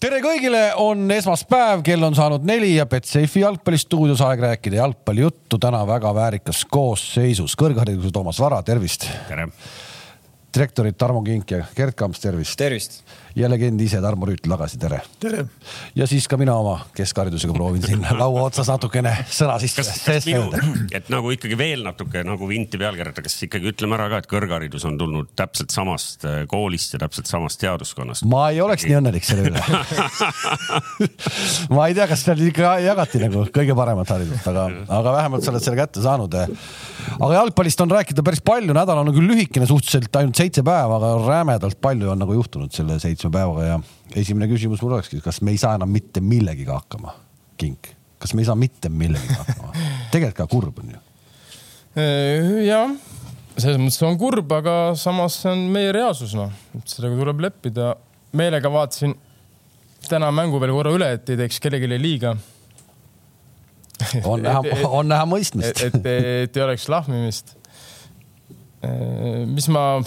[0.00, 5.82] tere kõigile, on esmaspäev, kell on saanud neli ja Betsafe'i jalgpallistuudios aeg rääkida jalgpallijuttu täna
[5.86, 7.56] väga väärikas koosseisus.
[7.56, 9.04] kõrghariduse Toomas Vara, tervist.
[9.28, 9.48] tere.
[10.54, 12.56] Direktorid Tarmo Kink ja Gerd Kamps, tervist.
[12.58, 13.02] tervist
[13.38, 15.00] ja legend ise Tarmo Rüütel tagasi, tere.
[15.22, 15.44] tere.
[15.94, 19.84] ja siis ka mina oma keskharidusega proovin siin laua otsas natukene sõna sisse.
[20.98, 24.30] et nagu ikkagi veel natuke nagu vinti peal keerata, kas ikkagi ütleme ära ka, et
[24.30, 28.26] kõrgharidus on tulnud täpselt samast äh, koolist ja täpselt samast teaduskonnast?
[28.30, 29.62] ma ei oleks nii õnnelik selle üle
[31.76, 34.66] ma ei tea, kas seal ikka jagati nagu kõige paremat haridust, aga,
[34.98, 36.34] aga vähemalt sa oled selle kätte saanud.
[36.34, 41.12] aga jalgpallist on rääkida päris palju, nädal on küll lühikene suhteliselt, ainult seitse päeva, aga
[41.26, 43.78] rämedalt palju on nagu juhtunud selle seitsme päevaga ja
[44.16, 47.14] esimene küsimus mul olekski, kas me ei saa enam mitte millegiga hakkama,
[47.60, 49.72] Kink, kas me ei saa mitte millegiga hakkama?
[50.12, 51.02] tegelikult ka kurb on ju.
[52.00, 52.94] Äh, jah,
[53.56, 56.54] selles mõttes on kurb, aga samas see on meie reaalsus, noh,
[56.88, 57.92] sellega tuleb leppida.
[58.32, 59.16] meelega vaatasin
[60.08, 62.34] täna mängu veel korra üle, et ei teeks kellelegi liiga
[64.24, 64.62] on näha,
[64.98, 65.82] on näha mõistmist.
[65.82, 66.06] et, et,
[66.46, 67.56] et ei oleks lahmimist.
[68.80, 70.00] Äh, mis ma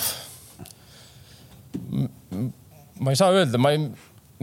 [3.03, 3.83] ma ei saa öelda, ma ei,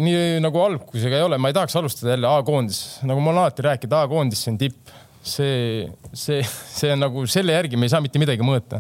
[0.00, 3.66] nii nagu algusega ei ole, ma ei tahaks alustada jälle A-koondis, nagu ma olen alati
[3.66, 4.96] rääkinud, A-koondis, see on tipp.
[5.20, 8.78] see, see, see on nagu selle järgi me ei saa mitte midagi mõõta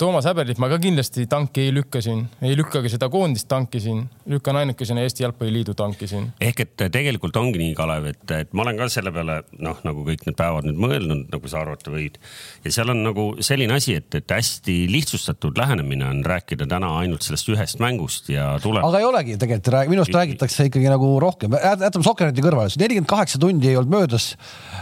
[0.00, 3.80] Toomas Häberlit ma ka kindlasti tanki ei lükka siin, ei lükka ka seda koondist tanki
[3.84, 3.98] siin,
[4.32, 6.30] lükkan ainukesena Eesti Jalgpalliliidu tanki siin.
[6.40, 10.04] ehk et tegelikult ongi nii, Kalev, et, et ma olen ka selle peale noh, nagu
[10.06, 12.16] kõik need päevad nüüd mõelnud, nagu sa arvata võid.
[12.64, 17.26] ja seal on nagu selline asi, et, et hästi lihtsustatud lähenemine on rääkida täna ainult
[17.26, 18.80] sellest ühest mängust ja tuleb.
[18.86, 23.40] aga ei olegi tegelikult, minu arust räägitakse ikkagi nagu rohkem, jätame Sokkereti kõrvale, nelikümmend kaheksa
[23.42, 24.32] tundi ei olnud möödas.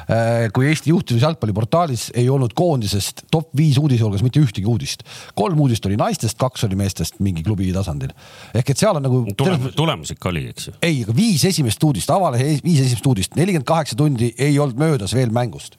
[0.06, 4.72] Eh, kui Eesti juhtimis jalgpalliportaalis ei olnud koondisest top viis uudise hulgas mitte ühtegi ühtegi
[4.72, 5.04] uudist.
[5.34, 8.12] kolm uudist oli naistest, kaks oli meestest mingi klubi tasandil.
[8.54, 9.24] ehk et seal on nagu.
[9.36, 10.74] tulemus, tulemus ikka oli, eks ju.
[10.82, 15.14] ei, aga viis esimest uudist, avalehe viis esimest uudist, nelikümmend kaheksa tundi ei olnud möödas
[15.14, 15.78] veel mängust.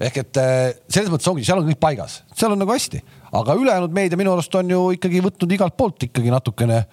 [0.00, 3.02] ehk et äh, selles mõttes ongi, seal on kõik paigas, seal on nagu hästi,
[3.32, 6.84] aga ülejäänud meedia minu arust on ju ikkagi võtnud igalt poolt ikkagi natukene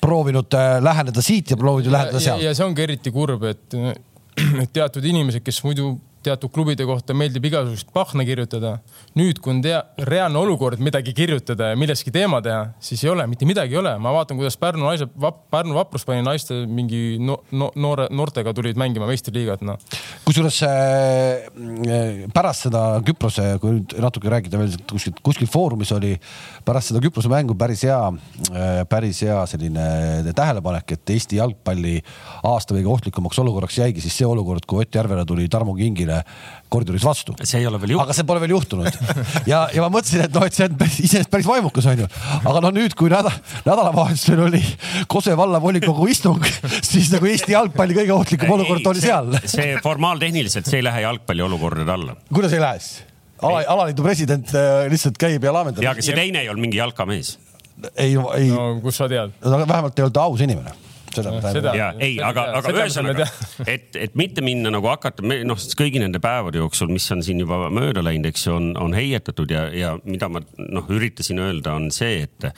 [0.00, 2.42] proovinud äh, läheneda siit ja proovinud läheneda sealt.
[2.42, 3.78] ja see ongi eriti kurb, et
[4.76, 5.96] teatud inimesed, kes muidu
[6.28, 8.78] teatud klubide kohta meeldib igasugust pahna kirjutada.
[9.18, 13.26] nüüd, kui on tea, reaalne olukord midagi kirjutada ja millestki teema teha, siis ei ole,
[13.30, 13.94] mitte midagi ei ole.
[13.98, 18.52] ma vaatan, kuidas Pärnu naised vap,, Pärnu vaprus pani naiste mingi no, no, noore, noortega
[18.56, 19.80] tulid mängima meistriliigat, noh.
[20.26, 26.14] kusjuures äh, pärast seda Küprose, kui nüüd natuke rääkida veel kuskil, kuskil foorumis oli
[26.66, 29.88] pärast seda Küprose mängu päris hea äh,, päris hea selline
[30.36, 31.98] tähelepanek, et Eesti jalgpalli
[32.48, 36.58] aasta kõige ohtlikumaks olukorraks jäigi siis see olukord, kui Ott Järvela tuli Tarmo Kingile meile
[36.68, 37.34] koridoris vastu.
[37.42, 38.08] see ei ole veel juhtunud.
[38.08, 38.98] aga see pole veel juhtunud
[39.52, 42.08] ja, ja ma mõtlesin, et noh, et see on iseenesest päris vaimukas onju,
[42.44, 43.34] aga no nüüd, kui nädal,
[43.64, 44.62] nädalavahetusel oli
[45.08, 46.44] Kose vallavolikogu istung,
[46.84, 49.32] siis nagu Eesti jalgpalli kõige ohtlikum olukord oli seal.
[49.48, 52.16] see formaaltehniliselt, see ei lähe jalgpalli olukordade alla.
[52.32, 53.04] kuidas ei lähe siis?
[53.40, 55.84] ala, alaliidu president äh, lihtsalt käib ja laamendab.
[55.84, 57.38] ja, aga see teine ei olnud mingi jalkamees.
[57.94, 58.52] ei, ei.
[58.52, 59.32] no kust sa tead?
[59.46, 60.76] vähemalt ei olnud ta aus inimene
[61.14, 61.68] seda ma tahan.
[61.76, 63.26] ja ei, aga, aga ühesõnaga,
[63.74, 67.68] et, et mitte minna nagu hakata, noh, kõigi nende päevade jooksul, mis on siin juba
[67.74, 71.90] mööda läinud, eks ju, on, on heietatud ja, ja mida ma noh, üritasin öelda, on
[71.94, 72.48] see, et,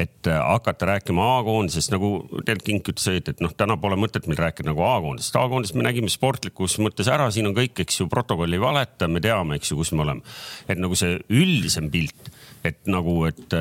[0.00, 2.14] et hakata rääkima A-koondisest nagu
[2.46, 5.40] Ted Kink ütles õieti, et noh, täna pole mõtet meil rääkida nagu A-koondisest.
[5.40, 9.22] A-koondist me nägime sportlikus mõttes ära, siin on kõik, eks ju, protokoll ei valeta, me
[9.24, 10.24] teame, eks ju, kus me oleme.
[10.68, 12.32] et nagu see üldisem pilt
[12.64, 13.56] et nagu, et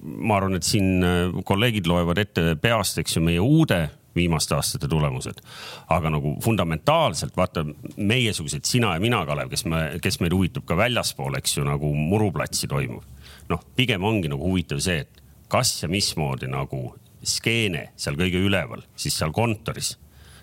[0.00, 4.88] ma arvan, et siin äh, kolleegid loevad ette peast, eks ju, meie uude viimaste aastate
[4.88, 5.40] tulemused.
[5.88, 7.64] aga nagu fundamentaalselt vaata
[7.96, 11.94] meiesugused, sina ja mina, Kalev, kes me, kes meid huvitab ka väljaspool, eks ju, nagu
[11.94, 13.04] muruplatsi toimuv.
[13.48, 16.94] noh, pigem ongi nagu huvitav see, et kas ja mismoodi nagu
[17.26, 19.96] skeene seal kõige üleval, siis seal kontoris.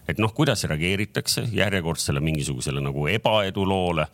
[0.08, 4.08] et noh, kuidas reageeritakse järjekordsele mingisugusele nagu ebaeduloole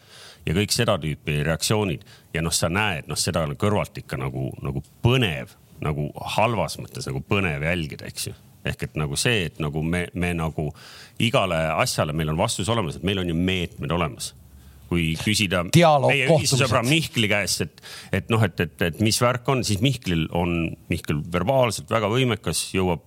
[0.46, 2.06] ja kõik seda tüüpi reaktsioonid.
[2.34, 7.08] ja noh, sa näed, noh, seda on kõrvalt ikka nagu, nagu põnev, nagu halvas mõttes
[7.10, 8.38] nagu põnev jälgida, eks ju.
[8.64, 10.70] Ehk et nagu see, et nagu me, me nagu
[11.20, 14.32] igale asjale meil on vastus olemas, et meil on ju meetmed olemas.
[14.88, 17.82] Kui küsida Dialoog, meie ühissõbra Mihkli käest, et,
[18.14, 22.68] et noh, et, et, et mis värk on, siis Mihklil on, Mihkel verbaalselt väga võimekas,
[22.76, 23.04] jõuab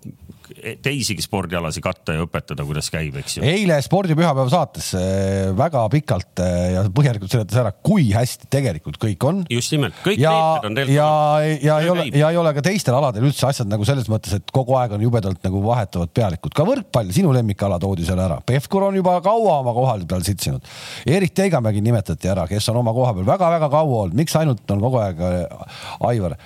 [0.83, 3.45] teisigi spordialasid katta ja õpetada, kuidas käib, eks ju.
[3.47, 9.27] eile spordipühapäeva saates äh, väga pikalt äh, ja põhjalikult seletas ära, kui hästi tegelikult kõik
[9.29, 9.43] on.
[9.53, 10.33] just nimelt, kõik ja,
[10.63, 10.97] on tegelikult.
[10.97, 14.37] ja, ja, ei ole, ja ei ole ka teistel aladel üldse asjad nagu selles mõttes,
[14.39, 18.39] et kogu aeg on jubedalt nagu vahetuvad pealikud, ka võrkpall, sinu lemmikala toodi seal ära.
[18.47, 20.67] Pevkur on juba kaua oma koha peal sitsinud.
[21.09, 24.85] Erik Teigamägi nimetati ära, kes on oma koha peal väga-väga kaua olnud, miks ainult on
[24.85, 26.37] kogu aeg äh, Aivar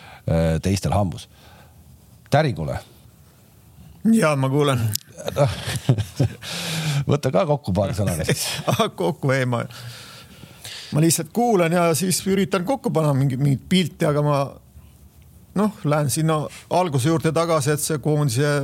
[0.62, 1.26] teistel hambus?
[2.30, 2.78] Täringule
[4.14, 4.82] ja ma kuulen.
[7.10, 8.46] võta ka kokku paari sõnaga siis.
[9.00, 9.62] kokku ei, ma,
[10.92, 14.38] ma lihtsalt kuulan ja siis üritan kokku panna mingit, mingit pilti, aga ma
[15.60, 18.54] noh, lähen sinna alguse juurde tagasi, et see koondise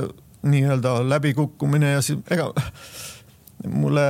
[0.47, 2.51] nii-öelda läbikukkumine ja siis ega
[3.67, 4.07] mulle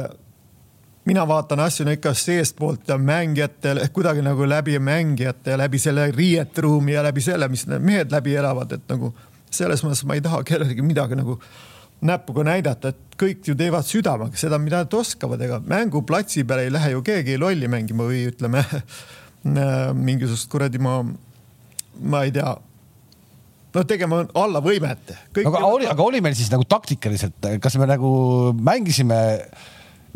[1.08, 6.12] mina vaatan asju no ikka seestpoolt ja mängijatele kuidagi nagu läbi mängijate ja läbi selle
[6.12, 9.14] riieteruumi ja läbi selle, mis need mehed läbi elavad, et nagu
[9.54, 11.38] selles mõttes ma ei taha kellelegi midagi nagu
[12.08, 16.74] näpuga näidata, et kõik ju teevad südamega seda, mida nad oskavad, ega mänguplatsi peal ei
[16.74, 18.62] lähe ju keegi lolli mängima või ütleme
[20.08, 21.00] mingisugust kuradi ma,
[22.04, 22.54] ma ei tea
[23.78, 25.18] no tegema alla võimete.
[25.44, 28.12] aga oli, aga oli meil siis nagu taktikaliselt, kas me nagu
[28.54, 29.20] mängisime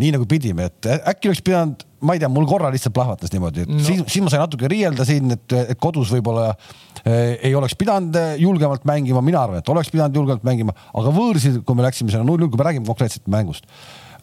[0.02, 3.66] nii nagu pidime, et äkki oleks pidanud, ma ei tea, mul korra lihtsalt plahvatas niimoodi,
[3.66, 3.82] et no.
[3.86, 8.18] siis, siis ma sain natuke riielda siin, et, et kodus võib-olla eh, ei oleks pidanud
[8.42, 12.26] julgemalt mängima, mina arvan, et oleks pidanud julgemalt mängima, aga võõrsil, kui me läksime sinna
[12.28, 13.70] null-null, kui me räägime konkreetselt mängust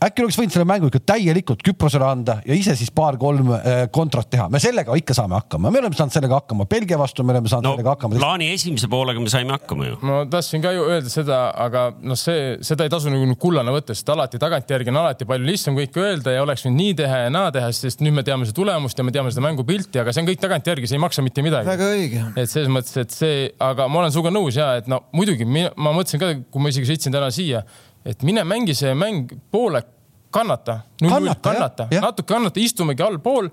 [0.04, 4.28] äkki oleks võinud selle mängu ikka täielikult Küprosele anda ja ise siis paar-kolm äh, kontrat
[4.30, 7.50] teha, me sellega ikka saame hakkama, me oleme saanud sellega hakkama, Belgia vastu me oleme
[7.50, 8.18] saanud no, sellega hakkama.
[8.20, 9.98] plaani esimese poolega me saime hakkama ju.
[10.06, 13.96] ma tahtsin ka ju öelda seda, aga noh, see, seda ei tasu nagu kullana võtta,
[13.98, 17.34] sest alati tagantjärgi on alati palju lihtsam kõike öelda ja oleks võinud nii teha ja
[17.34, 20.22] naa teha, sest nüüd me teame seda tulemust ja me teame seda mängupilti, aga see
[20.22, 21.70] on kõik tagantjärgi, see ei maksa mitte midagi.
[21.72, 22.24] väga õige.
[22.38, 25.90] et selles mõttes, et see, aga ma olen sinuga nõus ja et no muidugi ma
[25.90, 27.64] mõtlesin ka, kui ma isegi sõitsin täna siia,
[28.08, 29.82] et mine mängi see mäng poole
[30.31, 33.49] kannata, kannata, kannata, natuke kannata, istumegi allpool.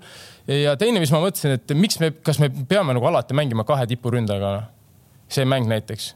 [0.46, 3.86] ja teine, mis ma mõtlesin, et miks me, kas me peame nagu alati mängima kahe
[3.90, 4.70] tipuründajaga?
[5.32, 6.12] see mäng näiteks,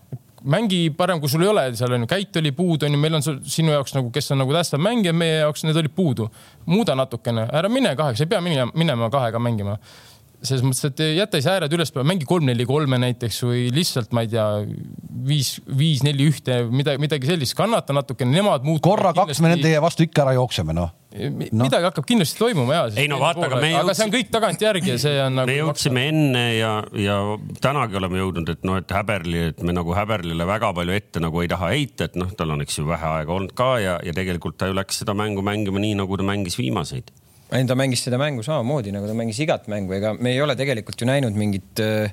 [0.46, 3.16] mängi parem, kui sul ei ole, seal on ju käit oli puudu, on ju, meil
[3.18, 6.28] on sinu jaoks nagu, kes on nagu tähtsav mängija, meie jaoks need olid puudu.
[6.70, 9.76] muuda natukene, ära mine kaheks, ei pea minema, minema kahega mängima
[10.42, 14.46] selles mõttes, et jäta siis ääred ülespoole, mängi kolm-neli-kolme näiteks või lihtsalt, ma ei tea,
[15.26, 18.86] viis, viis-neli-ühte, midagi, midagi sellist, kannata natukene, nemad muutuvad.
[18.88, 19.36] korra kindlasti...
[19.36, 21.64] kaks me nende vastust ikka ära jookseme, noh no..
[21.64, 22.82] midagi hakkab kindlasti toimuma ja.
[23.02, 23.82] ei no vaata, aga me jõudsime.
[23.82, 25.50] aga see on kõik tagantjärgi ja see on nagu.
[25.50, 26.12] me jõudsime maksa.
[26.12, 26.72] enne ja,
[27.04, 27.16] ja
[27.64, 31.42] tänagi oleme jõudnud, et noh, et Häberli, et me nagu Häberlile väga palju ette nagu
[31.42, 34.14] ei taha heita, et noh, tal on, eks ju, vähe aega olnud ka ja, ja
[34.16, 37.10] tegelikult ta ju läks seda mängu mängima nii, nagu ta mängis viimaseid
[37.56, 40.56] ei, ta mängis seda mängu samamoodi nagu ta mängis igat mängu, ega me ei ole
[40.58, 42.12] tegelikult ju näinud mingit äh,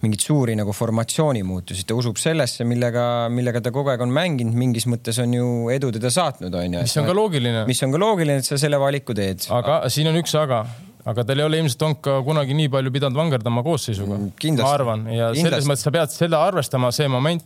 [0.00, 3.02] mingeid suuri nagu formatsiooni muutusi, ta usub sellesse, millega,
[3.32, 6.84] millega ta kogu aeg on mänginud, mingis mõttes on ju edu teda saatnud, on ju.
[6.86, 7.64] mis on ka loogiline.
[7.68, 9.44] mis on ka loogiline, et sa selle valiku teed.
[9.56, 10.62] aga siin on üks aga,
[11.10, 14.16] aga tal ei ole ilmselt olnud ka kunagi nii palju pidanud vangerdama koosseisuga.
[14.16, 15.44] Mm, ma arvan ja Kindlasti.
[15.48, 17.44] selles mõttes sa pead seda arvestama, see moment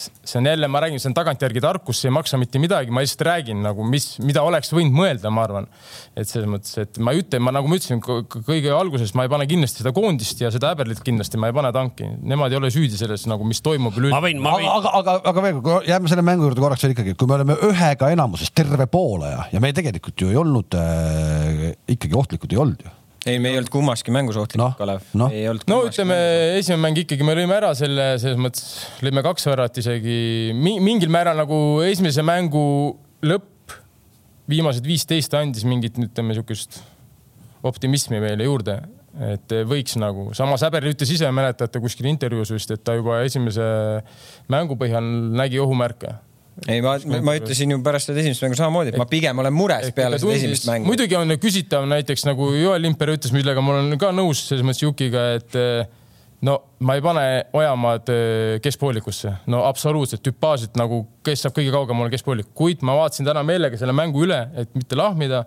[0.00, 3.02] see on jälle, ma räägin, see on tagantjärgi tarkus, see ei maksa mitte midagi, ma
[3.04, 5.68] lihtsalt räägin nagu, mis, mida oleks võinud mõelda, ma arvan.
[6.16, 9.32] et selles mõttes, et ma ei ütle, ma nagu ma ütlesin kõige alguses, ma ei
[9.32, 12.72] pane kindlasti seda koondist ja seda häberlit kindlasti ma ei pane tanki, nemad ei ole
[12.74, 14.36] süüdi selles nagu, mis toimub üleüldse.
[14.52, 17.38] aga, aga, aga, aga veel kord, jääme selle mängu juurde korraks veel ikkagi, kui me
[17.38, 22.56] oleme ühega enamuses terve poole ja, ja me tegelikult ju ei olnud äh, ikkagi ohtlikud
[22.56, 25.04] ei olnud ju ei, me ei olnud kummaski mängus ohtlikud no,, Kalev.
[25.18, 25.28] no..
[25.68, 26.16] no ütleme,
[26.58, 28.64] esimene mäng ikkagi me lõime ära selle, selles mõttes
[29.04, 30.20] lõime kaks väravat isegi.
[30.56, 32.62] Mingil määral nagu esimese mängu
[33.26, 33.76] lõpp,
[34.50, 36.80] viimased viisteist andis mingit, ütleme niisugust
[37.66, 38.78] optimismi meile juurde,
[39.26, 43.66] et võiks nagu, samas Häberli ütles ise, mäletate kuskil intervjuus vist, et ta juba esimese
[44.50, 45.04] mängu põhjal
[45.36, 46.16] nägi ohumärke
[46.68, 49.88] ei, ma, ma ütlesin ju pärast seda esimest mängu samamoodi, et ma pigem olen mures
[49.96, 50.90] peale seda esimest mängu.
[50.90, 54.84] muidugi on küsitav näiteks nagu Joel Limper ütles, millega ma olen ka nõus selles mõttes
[54.84, 55.88] Jukiga, et eh,
[56.46, 57.26] no ma ei pane
[57.56, 63.28] Ojamaad eh, keskpoolikusse, no absoluutselt tüpaažilt nagu, kes saab kõige kaugemale keskpoolik, kuid ma vaatasin
[63.28, 65.44] täna meelega selle mängu üle, et mitte lahmida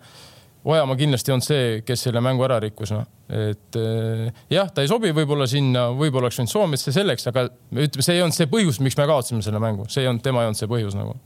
[0.63, 3.03] Ojamaa kindlasti on see, kes selle mängu ära rikkus, noh.
[3.27, 8.05] et eh, jah, ta ei sobi võib-olla sinna, võib-olla oleks võinud Soomesse selleks, aga ütleme,
[8.05, 10.51] see ei olnud see põhjus, miks me kaotasime selle mängu, see ei olnud, tema ei
[10.51, 11.17] olnud see põhjus nagu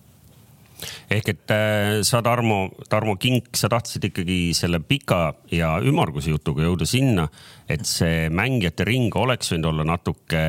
[1.10, 6.66] ehk et äh, sa, Tarmo, Tarmo Kink, sa tahtsid ikkagi selle pika ja ümmarguse jutuga
[6.68, 7.28] jõuda sinna,
[7.70, 10.42] et see mängijate ring oleks võinud olla natuke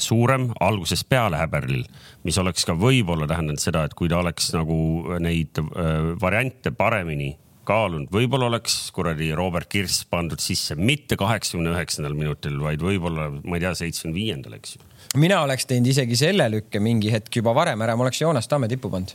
[0.00, 1.84] suurem algusest peale Häberlil,
[2.24, 4.80] mis oleks ka võib-olla tähendanud seda, et kui ta oleks nagu
[5.22, 7.34] neid äh, variante paremini
[7.70, 13.58] kaalunud, võib-olla oleks kuradi Robert Kirss pandud sisse mitte kaheksakümne üheksandal minutil, vaid võib-olla, ma
[13.58, 14.84] ei tea, seitsmekümne viiendal, eks ju.
[15.20, 18.70] mina oleks teinud isegi selle lükke mingi hetk juba varem ära, ma oleks Joonas Tamme
[18.70, 19.14] tippu pannud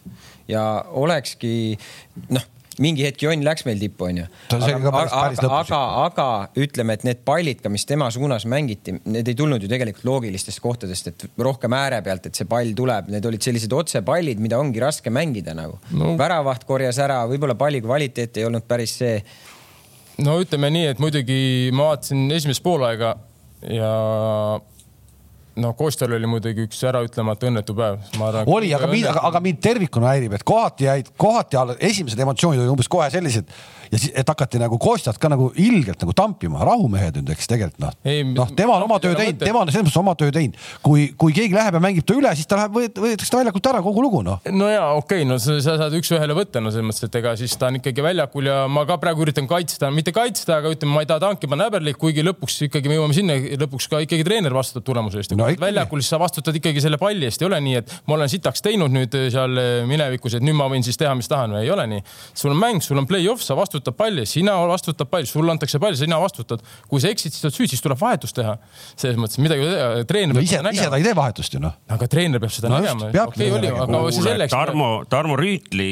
[0.51, 0.65] ja
[1.03, 1.55] olekski
[2.31, 2.51] noh
[2.84, 4.25] mingi hetk jonn läks meil tippu, onju.
[4.58, 6.27] aga, aga, aga, aga
[6.62, 10.62] ütleme, et need pallid ka, mis tema suunas mängiti, need ei tulnud ju tegelikult loogilistest
[10.63, 14.84] kohtadest, et rohkem ääre pealt, et see pall tuleb, need olid sellised otsepallid, mida ongi
[14.84, 16.15] raske mängida nagu no..
[16.20, 19.17] väravaht korjas ära, võib-olla palli kvaliteet ei olnud päris see.
[20.25, 21.39] no ütleme nii, et muidugi
[21.75, 23.15] ma vaatasin esimest poolaega
[23.72, 23.91] ja
[25.62, 28.51] no Kostal oli muidugi üks äraütlemata õnnetu päev, ma arvan.
[28.57, 32.74] oli, aga mind, aga, aga mind tervikuna häirib, et kohati jäid, kohati esimesed emotsioonid olid
[32.74, 33.51] umbes kohe sellised
[33.92, 37.84] ja siis, et hakati nagu Kostjat ka nagu ilgelt nagu tampima, rahumehed nüüd, eks tegelikult
[37.84, 37.94] noh.
[38.36, 40.60] noh, tema on oma töö teinud, tema on selles mõttes oma töö teinud.
[40.86, 43.82] kui, kui keegi läheb ja mängib ta üle, siis ta läheb, võetakse ta väljakult ära,
[43.86, 44.42] kogu lugu noh.
[44.51, 47.36] no ja okei okay,, no sa, sa saad üks-ühele võtta, no selles mõttes, et ega
[47.39, 50.96] siis ta on ikkagi väljakul ja ma ka praegu üritan kaitsta, mitte kaitsta, aga ütleme,
[50.96, 54.27] ma ei taha tanki panna häberlik, kuigi lõpuks ikkagi me jõuame sinna, lõpuks ka ikkagi
[54.27, 55.50] treener vastutab tulemuse eest no,.
[55.62, 58.63] väljakul siis sa vastutad ikkagi selle palli eest, ei ole nii, et ma olen sitaks
[58.65, 61.88] teinud nüüd seal minevikus, et nüüd ma võin siis teha, mis tahan või ei ole
[61.92, 62.04] nii.
[62.34, 65.79] sul on mäng, sul on play-off, sa vastutad palli eest, sina vastutab pall, sulle antakse
[65.82, 66.63] pall, sina vastutad.
[66.89, 68.55] kui sa eksid, siis oled süüdi, siis tuleb vahetus teha.
[68.96, 69.67] selles mõttes midagi,
[70.10, 71.75] treener no, ise, ise ta ei tee vahetust ju noh.
[71.91, 73.12] aga treener peab seda no, nägema.
[73.25, 74.53] okei oli, aga see selleks.
[74.55, 75.89] Tarmo, Tarmo Rüütli,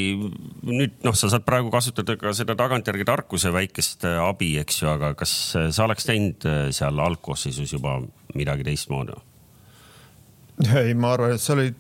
[0.70, 4.90] nüüd noh, sa saad praegu kasutada ka seda tagantjärgi tarkuse väikest äh, abi, eks ju,
[4.94, 8.00] aga kas äh, sa oleks teinud äh, seal algkoosseisus juba
[8.38, 9.20] midagi teistmoodi?
[10.84, 11.80] ei, ma arvan, et sa olid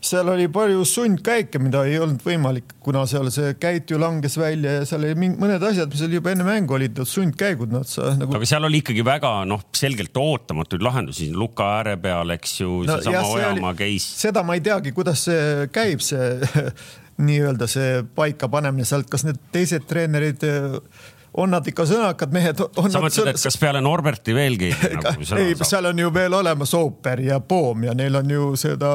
[0.00, 4.78] seal oli palju sundkäike, mida ei olnud võimalik, kuna seal see käit ju langes välja
[4.78, 8.36] ja seal oli mõned asjad, mis oli juba enne mängu olid sundkäigud, noh sa nagu.
[8.38, 12.98] aga seal oli ikkagi väga noh, selgelt ootamatuid lahendusi, Luka ääre peal, eks ju no,,
[13.02, 14.14] seesama Ojamaa case.
[14.22, 16.30] seda ma ei teagi, kuidas see käib, see
[17.28, 20.44] nii-öelda see paikapanemine sealt, kas need teised treenerid
[21.38, 22.62] on nad ikka sõnakad mehed?
[22.62, 27.24] sa mõtled, et kas peale Norberti veelgi nagu ei, seal on ju veel olemas Ooper
[27.26, 28.92] ja Poom ja neil on ju seda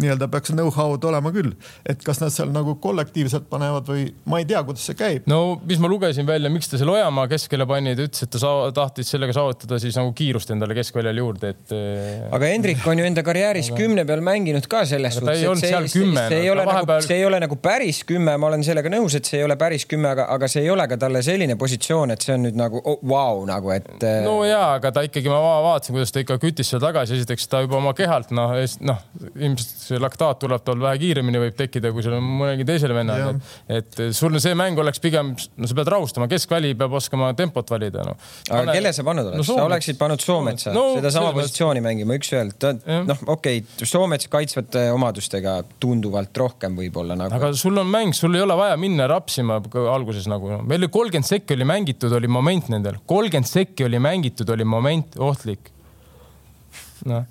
[0.00, 1.52] nii-öelda peaks know-how'd olema küll,
[1.88, 5.28] et kas nad seal nagu kollektiivselt panevad või ma ei tea, kuidas see käib.
[5.30, 8.40] no mis ma lugesin välja, miks ta selle Ojamaa keskele pani, ta ütles, et ta
[8.42, 11.74] saa, tahtis sellega saavutada siis nagu kiirust endale keskväljale juurde, et.
[11.74, 13.80] Eh, aga Hendrik on ju enda karjääris aga...
[13.82, 17.00] kümne peal mänginud ka selles suhtes, see, see, kümme, see, ei ole vahepeal...
[17.00, 19.58] nagu, see ei ole nagu päris kümme, ma olen sellega nõus, et see ei ole
[19.60, 22.58] päris kümme, aga, aga see ei ole ka talle selline positsioon, et see on nüüd
[22.58, 23.94] nagu oh, vau wow, nagu, et.
[24.24, 27.62] No ja, aga ta ikkagi, ma vaatasin, kuidas ta ikka küttis seal tagasi, esiteks ta
[27.64, 29.02] juba oma kehalt noh, noh
[29.34, 33.38] ilmselt see laktaat tuleb tal vähe kiiremini võib tekkida, kui sul on mõnegi teisel vennal.
[33.72, 38.04] et sul see mäng oleks pigem, no sa pead rahustama, keskväli peab oskama tempot valida
[38.06, 38.16] no..
[38.48, 38.76] aga Pane...
[38.78, 39.58] kelle sa pannud oleks no,?
[39.58, 41.88] sa oleksid pannud Soometsa no, sedasama positsiooni mõttes...
[41.90, 42.68] mängima üks-ühelt.
[43.10, 47.36] noh, okei okay,, Soomets kaitsvate omadustega tunduvalt rohkem võib-olla nagu.
[47.36, 49.60] aga sul on mäng, sul ei ole vaja minna rapsima
[49.92, 50.62] alguses nagu no..
[50.64, 55.18] meil oli kolmkümmend sekki oli mängitud, oli moment nendel, kolmkümmend sekki oli mängitud, oli moment
[55.22, 55.72] ohtlik.
[57.04, 57.24] noh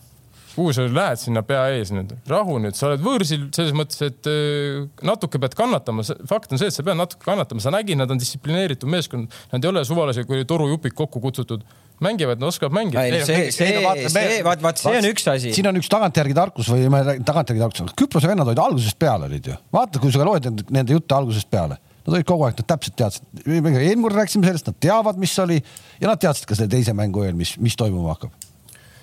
[0.55, 4.29] kuhu sa lähed sinna pea ees nüüd, rahu nüüd, sa oled võõrsil selles mõttes, et
[4.29, 8.11] äh, natuke pead kannatama, fakt on see, et sa pead natuke kannatama, sa nägid, nad
[8.13, 11.65] on distsiplineeritud meeskond, nad ei ole suvalised kui torujupid kokku kutsutud.
[12.03, 13.03] Mängivad, nad oskavad mängida.
[13.23, 13.69] see, see,
[14.09, 15.53] see, vaat, vaat see on üks asi.
[15.55, 18.97] siin on üks tagantjärgi tarkus või ma ei räägi tagantjärgi tarkus, Küprose vennad olid algusest
[18.99, 21.79] peale olid ju, vaata, kui sa loed nende jutte algusest peale.
[22.03, 25.61] Nad olid kogu aeg, nad täpselt teadsid, eelmine kord rääkisime sellest, nad teavad, mis oli
[26.01, 28.33] ja nad teadsid ka selle teise mängu eel, mis, mis toimuma hakkab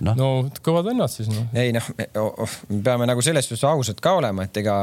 [0.05, 0.29] no, no
[0.65, 1.49] kõvad vennad siis noh.
[1.57, 1.91] ei noh,
[2.71, 4.77] me peame nagu selles suhtes ausad ka olema, et ega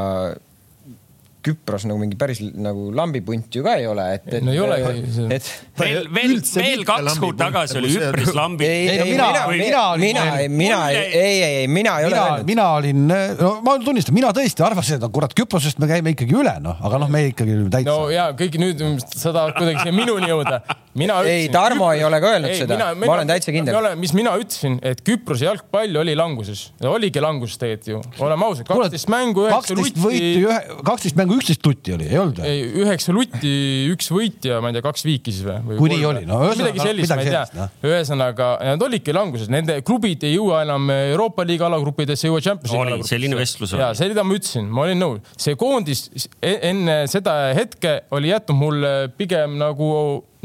[1.47, 4.43] Küpros nagu mingi päris nagu lambipunt ju ka ei ole, et, et.
[4.43, 5.27] no ei ole ju.
[5.31, 5.47] et
[5.79, 8.67] veel, veel, veel kaks kuud tagasi oli üpris lambi.
[8.67, 12.49] ei, ei, mina, mina, mina, mina, ei, ei, ei, mina ei ole öelnud.
[12.49, 16.57] mina olin, no ma tunnistan, mina tõesti arvasin, et kurat, Küprosest me käime ikkagi üle,
[16.63, 17.93] noh, aga noh, me ikkagi täitsa.
[17.93, 20.59] no ja kõik nüüd sa tahad kuidagi siia minuni jõuda.
[20.97, 21.45] mina ütlesin.
[21.45, 23.91] ei, Tarmo ei ole ka öelnud seda, ma olen täitsa kindel.
[24.01, 29.09] mis mina ütlesin, et Küprose jalgpall oli languses, oligi languses tegelikult ju, oleme ausad, kaksteist
[29.11, 30.45] mängu, üheksa lutti.
[30.87, 32.51] kaksteist mängu üksteist lutti oli, ei olnud või?
[32.51, 33.51] ei, üheksa lutti,
[33.93, 35.77] üks võit ja ma ei tea, kaks viiki siis või?
[35.79, 37.43] kui nii oli, no midagi sellist, ma ei tea.
[37.57, 37.67] No.
[37.87, 42.73] ühesõnaga, nad olidki languses, nende klubid ei jõua enam Euroopa liiga alagruppidesse, ei jõua Champions
[42.73, 43.15] League alagruppidesse.
[43.15, 43.83] selline vestlus oli.
[43.85, 46.07] ja see, mida ma ütlesin, ma olin nõus, see koondis
[46.41, 49.91] enne seda hetke oli jätnud mulle pigem nagu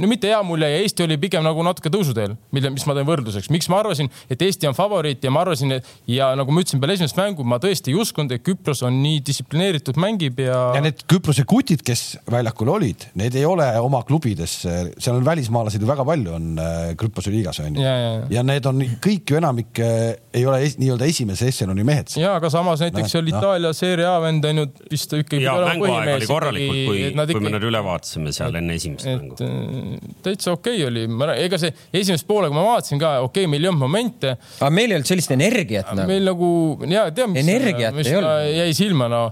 [0.03, 3.07] no mitte hea mulje ja Eesti oli pigem nagu natuke tõusuteel, mille, mis ma teen
[3.09, 6.65] võrdluseks, miks ma arvasin, et Eesti on favoriit ja ma arvasin, et ja nagu ma
[6.65, 10.59] ütlesin peale esimest mängu, ma tõesti ei uskunud, et Küpros on nii distsiplineeritud, mängib ja.
[10.77, 15.83] ja need Küprose kutid, kes väljakul olid, need ei ole oma klubides, seal on välismaalased
[15.83, 17.87] ju väga palju on äh, Küprose liigas on ju.
[18.33, 22.17] Ja, need on kõik ju enamik äh, ei ole es, nii-öelda esimese ešeloni mehed.
[22.19, 23.39] ja, aga samas näiteks no, seal no.
[23.39, 25.45] Itaalia seeria A vend on ju vist ikkagi.
[25.45, 29.39] ja mänguaeg oli korralikult, kui, kui me nad üle vaatasime seal enne esimest et, mängu
[29.47, 29.92] äh,
[30.25, 31.73] täitsa okei okay oli, ega see
[32.03, 34.37] esimest poolega ma vaatasin ka, okei okay,, meil ei olnud momente.
[34.59, 36.09] aga meil ei olnud sellist energiat nagu.
[36.11, 36.53] meil nagu
[36.91, 37.51] ja tead, mis,
[37.99, 39.25] mis jäi silma, no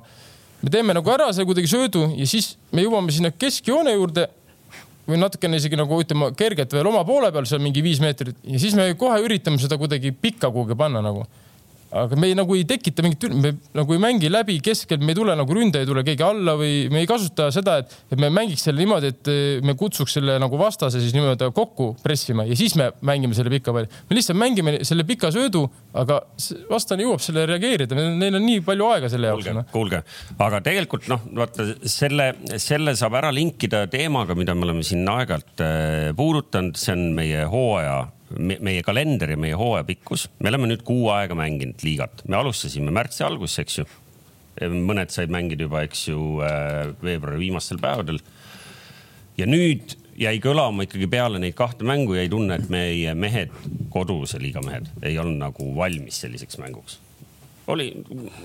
[0.61, 4.29] me teeme nagu ära see kuidagi söödu ja siis me jõuame sinna keskjoone juurde
[5.11, 8.61] või natukene isegi nagu ütleme kergelt veel oma poole peal, seal mingi viis meetrit ja
[8.63, 11.25] siis me kohe üritame seda kuidagi pikka kuhugi panna nagu
[11.91, 15.19] aga me ei, nagu ei tekita mingit, me nagu ei mängi läbi keskel, me ei
[15.19, 18.31] tule nagu ründaja ei tule keegi alla või me ei kasuta seda, et, et me
[18.35, 19.31] mängiks selle niimoodi, et
[19.67, 23.75] me kutsuks selle nagu vastase siis niimoodi kokku pressima ja siis me mängime selle pika
[23.75, 23.91] palli.
[24.11, 25.65] me lihtsalt mängime selle pika söödu,
[25.99, 26.21] aga
[26.71, 29.49] vastane jõuab selle reageerida, neil on nii palju aega selle jaoks.
[29.49, 30.03] kuulge no., kuulge,
[30.47, 32.31] aga tegelikult noh, vaata selle,
[32.63, 37.45] selle saab ära linkida teemaga, mida me oleme siin aeg-ajalt äh, puudutanud, see on meie
[37.51, 38.01] hooaja
[38.39, 42.93] meie kalender ja meie hooaja pikkus, me oleme nüüd kuu aega mänginud liigat, me alustasime
[42.95, 43.89] märtsi alguses, eks ju.
[44.61, 48.21] mõned said mängida juba, eks ju, äh, veebruari viimastel päevadel.
[49.39, 53.55] ja nüüd jäi kõlama ikkagi peale neid kahte mängu jäi tunne, et meie mehed,
[53.91, 56.99] koduse liiga mehed ei olnud nagu valmis selliseks mänguks
[57.67, 58.05] oli,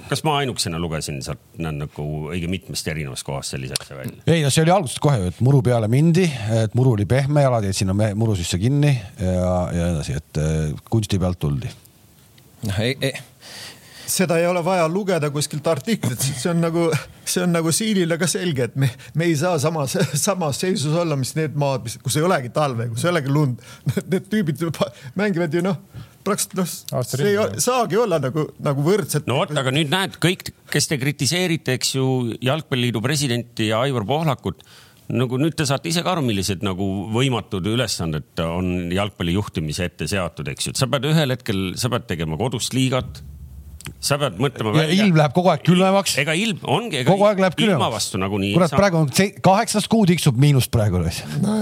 [0.09, 4.23] kas ma ainukesena lugesin sealt nagu õige mitmest erinevast kohast sellise asja välja?
[4.27, 6.25] ei no see oli algusest kohe et muru peale mindi,
[6.63, 10.75] et muru oli pehme, jalad jäid sinna muru sisse kinni ja, ja edasi, et äh,
[10.89, 11.71] kunsti pealt tuldi.
[12.67, 13.15] noh, ei, ei
[14.05, 16.87] seda ei ole vaja lugeda kuskilt artiklit, see on nagu,
[17.25, 21.17] see on nagu siilile ka selge, et me, me ei saa samas, samas seisus olla,
[21.19, 23.63] mis need maad, mis, kus ei olegi talve, kus ei olegi lund.
[24.11, 24.61] Need tüübid
[25.17, 25.81] mängivad ju noh
[26.25, 29.29] praktiliselt noh, see ei saagi olla nagu, nagu võrdselt.
[29.29, 32.07] no vot, aga nüüd näed kõik, kes te kritiseerite, eks ju,
[32.43, 34.65] Jalgpalliliidu presidenti ja Aivar Pohlakut
[35.13, 40.07] nagu nüüd te saate ise ka aru, millised nagu võimatud ülesanded on jalgpalli juhtimise ette
[40.09, 43.21] seatud, eks ju, et sa pead ühel hetkel, sa pead tegema kodust liigat
[43.99, 44.95] sa pead mõtlema välja.
[45.05, 46.15] ilm läheb kogu aeg külmemaks.
[46.21, 47.03] ega ilm ongi.
[47.07, 47.79] kogu aeg läheb külmemaks.
[47.79, 48.53] ilma vastu nagunii.
[48.57, 49.11] kurat, praegu on
[49.45, 51.55] kaheksast kuu tiksub miinust praegu no,.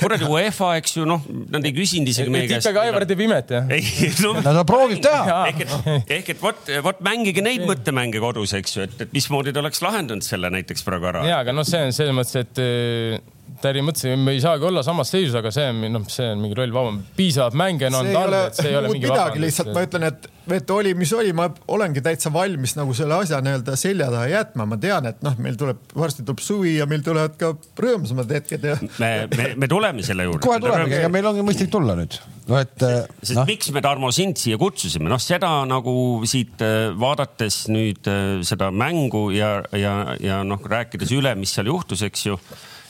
[0.00, 2.66] kuradi UEFA, eks ju, noh, nad ei küsinud isegi meie käest.
[2.66, 3.74] ikkagi Aivar teeb imet, jah?
[3.74, 4.36] ei, no.
[4.44, 5.40] ta proovib teha.
[5.50, 9.54] ehk et, ehk et vot, vot mängige neid mõttemänge kodus, eks ju, et, et mismoodi
[9.54, 11.26] te oleks lahendanud selle näiteks praegu ära.
[11.28, 15.10] ja, aga noh, see on selles mõttes, et Täri mõtles, me ei saagi olla samas
[15.12, 17.00] seisus, aga see on, noh, see on mingi roll vabam.
[17.16, 20.28] piisavalt mänge on olnud all, et see ei ole mingi midagi, lihtsalt ma ütlen, et,
[20.56, 24.64] et oli, mis oli, ma olengi täitsa valmis nagu selle asja nii-öelda selja taha jätma.
[24.70, 27.52] ma tean, et noh, meil tuleb, varsti tuleb suvi ja meil tulevad ka
[27.84, 28.78] rõõmsamad hetked ja.
[29.02, 30.44] me, me, me tuleme selle juurde.
[30.46, 32.16] kohe tulemegi, ega meil ongi mõistlik tulla nüüd.
[32.48, 32.74] no et.
[33.20, 33.46] sest no.
[33.52, 38.72] miks me, Tarmo, sind siia kutsusime, noh, seda nagu siit äh, vaadates nüüd äh, seda
[38.72, 42.40] mängu ja, ja, ja noh, rääkides üle, mis seal juhtus, eks ju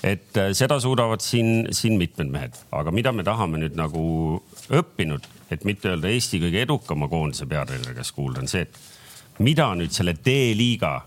[0.02, 4.02] et äh, seda suudavad siin, siin mitmed mehed, aga mida me tahame nüüd nagu
[4.72, 9.70] õppinud, et mitte öelda Eesti kõige edukama koondise peatreeneri käest kuulda, on see, et mida
[9.76, 11.00] nüüd selle D-liiga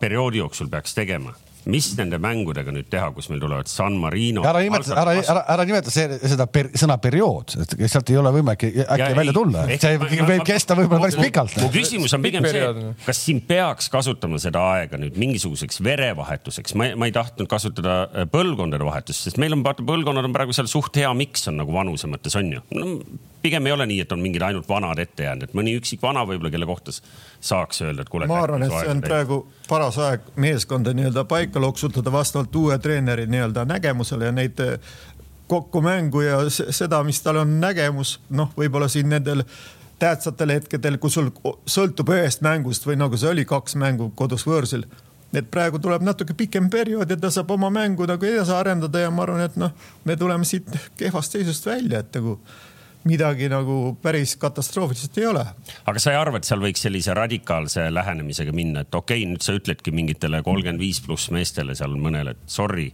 [0.00, 1.34] perioodi jooksul peaks tegema
[1.70, 4.44] mis nende mängudega nüüd teha, kus meil tulevad San Marino.
[4.48, 8.32] ära nimeta, ära, ära, ära nimeta see, seda per, sõna periood, et sealt ei ole
[8.34, 9.64] võimalik äkki ja välja tulla.
[9.74, 11.56] see võib kesta võib-olla päris pikalt.
[11.60, 12.72] mu küsimus on pigem see,
[13.06, 18.28] kas siin peaks kasutama seda aega nüüd mingisuguseks verevahetuseks, ma, ma ei tahtnud kasutada äh,
[18.30, 21.74] põlvkondade vahetust, sest meil on vaata, põlvkonnad on praegu seal suht hea miks on nagu
[21.74, 22.94] vanuse mõttes on ju no,
[23.42, 26.24] pigem ei ole nii, et on mingid ainult vanad ette jäänud, et mõni üksik vana
[26.28, 28.28] võib-olla, kelle kohta saaks öelda, et kuule.
[28.30, 33.26] ma arvan, et see on praegu paras aeg meeskonda nii-öelda paika loksutada vastavalt uue treeneri
[33.30, 34.78] nii-öelda nägemusele ja neid eh,
[35.50, 39.44] kokku mängu ja seda, mis tal on nägemus, noh, võib-olla siin nendel
[39.98, 41.30] tähtsatel hetkedel, kus sul
[41.68, 44.86] sõltub ühest mängust või nagu see oli, kaks mängu kodus võõrsil
[45.34, 49.10] et praegu tuleb natuke pikem periood ja ta saab oma mängu nagu edasi arendada ja
[49.14, 49.70] ma arvan, et noh,
[50.04, 50.66] me tuleme siit
[50.98, 52.40] kehvast seisust välja, et nagu
[53.08, 55.44] midagi nagu päris katastroofilist ei ole.
[55.86, 59.44] aga sa ei arva, et seal võiks sellise radikaalse lähenemisega minna, et okei okay,, nüüd
[59.44, 62.90] sa ütledki mingitele kolmkümmend viis pluss meestele seal mõnele, et sorry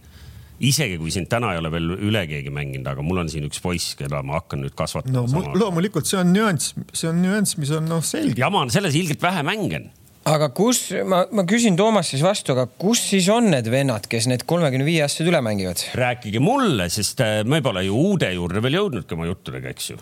[0.63, 3.61] isegi kui sind täna ei ole veel üle keegi mänginud, aga mul on siin üks
[3.61, 5.43] poiss, keda ma hakkan nüüd kasvatama no,.
[5.57, 8.39] loomulikult, see on nüanss, see on nüanss, mis on noh selge.
[8.41, 9.89] jama on selles, ilgelt vähe mänge on
[10.27, 14.27] aga kus, ma, ma küsin Toomas siis vastu, aga kus siis on need vennad, kes
[14.31, 15.83] need kolmekümne viie aastased üle mängivad?
[15.97, 19.99] rääkige mulle, sest äh, me pole ju uude juurde veel jõudnudki oma juttudega, eks ju.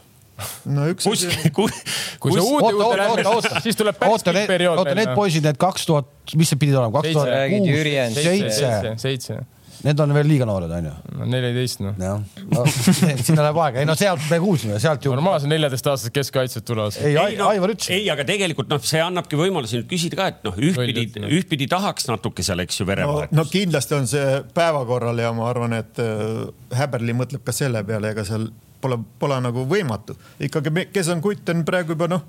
[0.67, 1.23] No üks kus,
[1.57, 1.75] kus,
[2.19, 4.81] kui see uude juurde läheb, siis tuleb päris pikk periood.
[4.81, 9.43] oota, need poisid, need kaks tuhat, mis see pidid olema, kaks tuhat kuus, seitse, seitse
[9.85, 10.91] Need on veel liiga noored, onju.
[11.29, 11.93] neliteist noh.
[12.01, 15.13] jah, no sinna läheb aega, ei no sealt me kuulsime, sealt ju.
[15.13, 16.97] normaalsed neljateistaastased keskkaitsjad tulevad.
[17.05, 17.91] ei, Aivar ütles.
[17.93, 21.05] ei, aga tegelikult noh, see annabki võimaluse nüüd küsida ka, et noh, ühtpidi,
[21.37, 23.45] ühtpidi tahaks natuke seal, eks ju, verevahetust no,.
[23.45, 26.45] no kindlasti on see päevakorral ja ma arvan, et äh,
[26.81, 28.49] Häberli mõtleb ka selle peale, ega seal
[28.81, 30.17] pole, pole nagu võimatu.
[30.49, 32.25] ikkagi, kes on kutt, on praegu juba noh,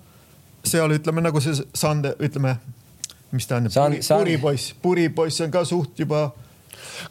[0.67, 2.59] seal ütleme nagu see Sande, ütleme,
[3.33, 6.29] mis ta on, puripoiss, puripoiss on ka suht juba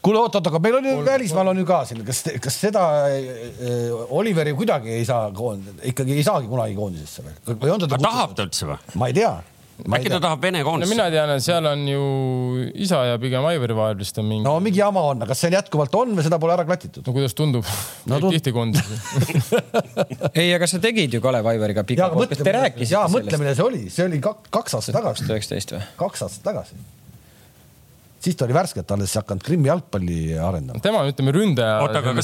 [0.01, 2.85] kuule, oot, oot, aga meil on ju välismaal on ju ka siin, kas, kas seda
[3.09, 8.01] äh, Oliveri kuidagi ei saa koondada, ikkagi ei saagi kunagi koondisesse veel või on teda?
[8.01, 8.79] tahab ta üldse või?
[9.01, 9.35] ma ei tea
[9.75, 10.95] äkki ta tahab Vene koondist no,?
[10.95, 12.03] mina tean, et seal on ju
[12.85, 14.45] isa ja pigem Aivari vahel vist on mingi.
[14.47, 17.03] no mingi jama on, aga kas see jätkuvalt on või seda pole ära klatitud?
[17.05, 18.19] no kuidas tundub no,?
[18.23, 18.31] Tund...
[18.37, 18.85] tihti koondis
[20.39, 22.93] ei, aga sa tegid ju Kalev Aivariga pika koos, te rääkisite.
[22.95, 25.11] jaa, mõtle, milline see oli, see oli kaks aastat tagasi.
[25.11, 25.87] kaks tuhat üheksateist või?
[26.05, 26.79] kaks aastat tagasi
[28.25, 30.81] siis ta oli värskelt alles hakanud Krimmi jalgpalli arendama.
[30.83, 31.77] tema ütleme, ründaja.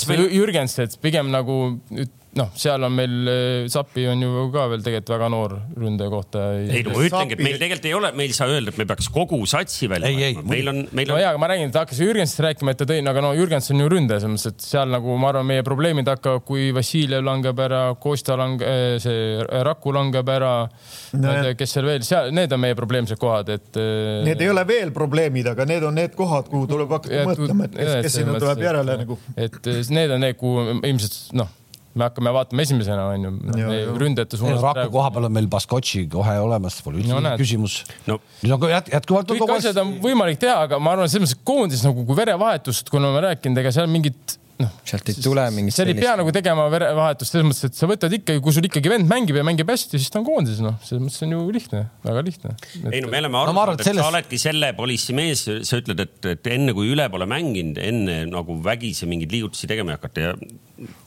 [0.10, 0.26] Meil...
[0.34, 1.62] Jürgens, et pigem nagu
[2.40, 3.16] noh, seal on meil,
[3.72, 6.44] Sappi on ju ka veel tegelikult väga noor ründaja kohta.
[6.62, 8.88] ei no ma ütlengi, et meil tegelikult ei ole, me ei saa öelda, et me
[8.90, 10.46] peaks kogu satsi välja võtma.
[10.52, 11.16] meil on, meil on.
[11.16, 13.68] no jaa, aga ma räägin, ta hakkas Jürgensist rääkima, et ta tõi, aga no Jürgens
[13.74, 17.26] on ju ründaja, selles mõttes, et seal nagu ma arvan, meie probleemid hakkavad, kui Vassiljev
[17.28, 20.54] langeb ära, Kosta langeb, eh, see Raku langeb ära
[21.20, 21.36] no,.
[21.58, 23.72] kes seal veel, seal, need on meie probleemsed kohad, et.
[23.76, 27.68] Eh, need ei ole veel probleemid, aga need on need kohad, kuhu tuleb hakata mõtlema,
[27.68, 29.20] et kes, kes sinna tuleb järele nagu.
[29.36, 31.58] et eh, need on need, kuhu ilmselt noh
[31.96, 33.32] me hakkame vaatama esimesena onju,
[34.00, 34.62] ründajate suunas.
[34.64, 38.20] Raku koha peal on meil Baskotši kohe olemas, pole üldse no, küsimus no..
[38.44, 39.42] jätkuvalt on.
[39.42, 43.12] kõik asjad on võimalik teha, aga ma arvan, selles mõttes koondis nagu kui verevahetust, kuna
[43.16, 44.72] ma rääkinud, ega seal mingit noh.
[44.88, 45.76] sealt ei tule mingit.
[45.76, 48.92] seal ei pea nagu tegema verevahetust selles mõttes, et sa võtad ikkagi, kui sul ikkagi
[48.94, 51.84] vend mängib ja mängib hästi, siis ta on koondises, noh, selles mõttes on ju lihtne,
[52.06, 52.68] väga lihtne et....
[52.92, 54.04] ei no me oleme aru saanud no,, et selles...
[54.04, 58.20] sa oledki selle poliisi mees, sa ütled, et, et enne kui üle pole mänginud, enne
[58.32, 60.36] nagu vägisi mingeid liigutusi tegema ei hakata ja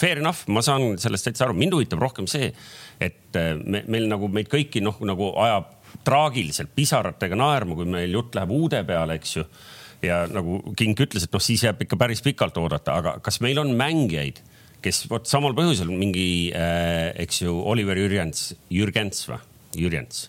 [0.01, 2.51] fair enough, ma saan sellest täitsa aru, mind huvitab rohkem see,
[3.03, 5.73] et äh, me, meil nagu meid kõiki noh, nagu ajab
[6.05, 9.45] traagiliselt pisaratega naerma, kui meil jutt läheb uude peale, eks ju
[10.07, 13.61] ja nagu King ütles, et noh, siis jääb ikka päris pikalt oodata, aga kas meil
[13.63, 14.43] on mängijaid,
[14.85, 19.43] kes vot samal põhjusel mingi äh,, eks ju, Oliver Jürgens, Jürgens või,
[19.81, 20.29] Jürgens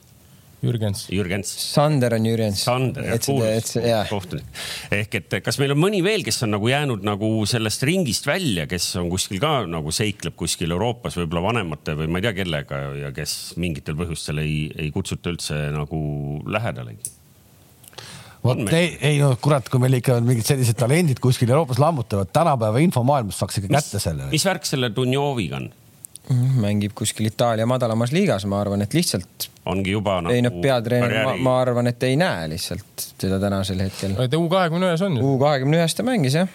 [0.65, 1.05] Jürgens.
[1.11, 1.49] Jürgens.
[1.73, 2.61] Sander on Jürgens.
[2.63, 3.73] Sander, kuulus
[4.09, 4.61] kohtunik.
[4.93, 8.65] ehk et kas meil on mõni veel, kes on nagu jäänud nagu sellest ringist välja,
[8.69, 12.81] kes on kuskil ka nagu seikleb kuskil Euroopas võib-olla vanemate või ma ei tea kellega
[13.01, 16.01] ja kes mingitel põhjustel ei, ei kutsuta üldse nagu
[16.49, 17.13] lähedalegi
[18.45, 22.29] vot ei, ei no kurat, kui meil ikka on mingid sellised talendid kuskil Euroopas lammutavad,
[22.36, 24.29] tänapäeva infomaailmas saaks ikka kätte selle.
[24.31, 25.71] mis värk selle Dunjoviga on?
[26.25, 29.49] Mm, mängib kuskil Itaalia madalamas liigas, ma arvan, et lihtsalt.
[29.69, 30.34] ongi juba nagu.
[30.34, 34.15] ei noh, peatreener ma, ma arvan, et ei näe lihtsalt teda tänasel hetkel.
[34.17, 35.25] ta U kahekümne ühes on ju.
[35.25, 36.49] U kahekümne ühes ta mängis jah.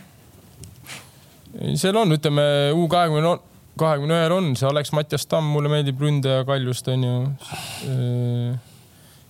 [1.78, 2.42] seal on, ütleme
[2.74, 3.36] U kahekümne,
[3.78, 7.14] kahekümne ühel on, see Alex Mattias Tamm, mulle meeldib ründaja Kaljust on ju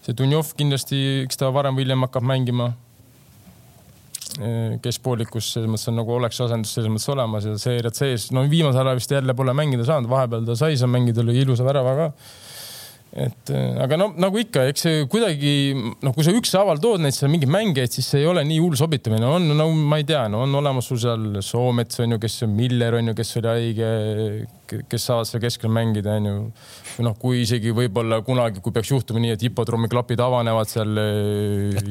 [0.04, 2.72] see Dunjov kindlasti, eks ta varem või hiljem hakkab mängima
[4.84, 8.28] keskpoolikus, selles mõttes on nagu oleks asendus selles mõttes olemas ja seeriad sees.
[8.32, 11.66] no viimasel ajal vist jälle pole mängida saanud, vahepeal ta sai seal mängida, lõi ilusa
[11.66, 12.06] värava ka
[13.10, 17.16] et äh, aga no nagu ikka, eks see kuidagi noh, kui sa ükshaaval tood neid
[17.16, 20.28] seal mingeid mängijaid, siis see ei ole nii hull sobitamine, on no ma ei tea,
[20.30, 23.50] no on olemas sul seal Soomets on ju, kes on Miller on ju, kes oli
[23.50, 23.90] haige,
[24.86, 26.36] kes saavad seal keskel mängida, on ju.
[26.94, 30.94] või noh, kui isegi võib-olla kunagi, kui peaks juhtuma nii, et hipodroomi klapid avanevad seal.
[31.02, 31.82] Äh,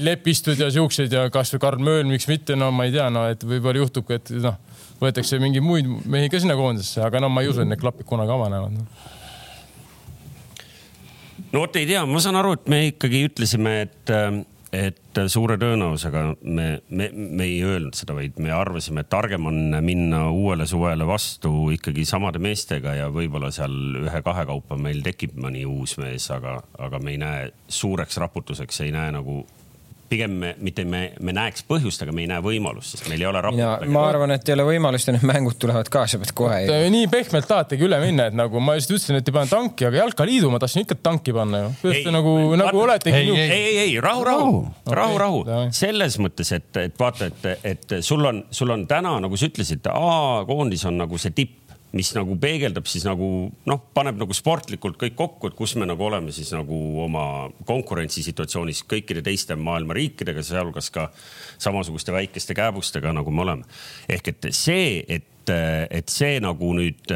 [0.00, 3.44] lepistud ja siuksed ja kasvõi Karl Mööl, miks mitte, no ma ei tea, no et
[3.44, 4.56] võib-olla juhtubki, et noh,
[5.02, 8.08] võetakse mingeid muid mehi ka sinna koondisesse, aga no ma ei usu, et need klapid
[8.08, 9.12] kunagi avanevad no
[11.54, 14.12] no vot ei tea, ma saan aru, et me ikkagi ütlesime, et,
[14.74, 19.78] et suure tõenäosusega me, me, me ei öelnud seda, vaid me arvasime, et targem on
[19.86, 25.62] minna uuele suvele vastu ikkagi samade meestega ja võib-olla seal ühe-kahe kaupa meil tekib mõni
[25.68, 29.44] uus mees, aga, aga me ei näe suureks raputuseks, ei näe nagu
[30.08, 33.28] pigem me mitte me, me näeks põhjust, aga me ei näe võimalust, sest meil ei
[33.28, 33.86] ole raport.
[33.94, 36.60] ma arvan, et ei ole võimalust ja need mängud tulevad ka, sa pead kohe.
[36.92, 40.02] nii pehmelt tahategi üle minna, et nagu ma just ütlesin, et ei pane tanki, aga
[40.02, 42.04] jalkaliidu ma tahtsin ikka tanki panna ju.
[42.14, 43.16] nagu, nagu oletegi.
[43.16, 44.54] ei, ei, ei, ei, rahu, rahu,
[44.86, 45.68] rahu, rahu, rahu.
[45.74, 49.86] selles mõttes, et, et vaata, et, et sul on, sul on täna, nagu sa ütlesid,
[49.94, 51.63] A-koondis on nagu see tipp
[51.94, 53.28] mis nagu peegeldab siis nagu
[53.70, 57.24] noh, paneb nagu sportlikult kõik kokku, et kus me nagu oleme siis nagu oma
[57.68, 61.08] konkurentsisituatsioonis kõikide teiste maailma riikidega, sealhulgas ka
[61.62, 63.68] samasuguste väikeste kääbustega, nagu me oleme.
[64.08, 67.14] ehk et see, et, et see nagu nüüd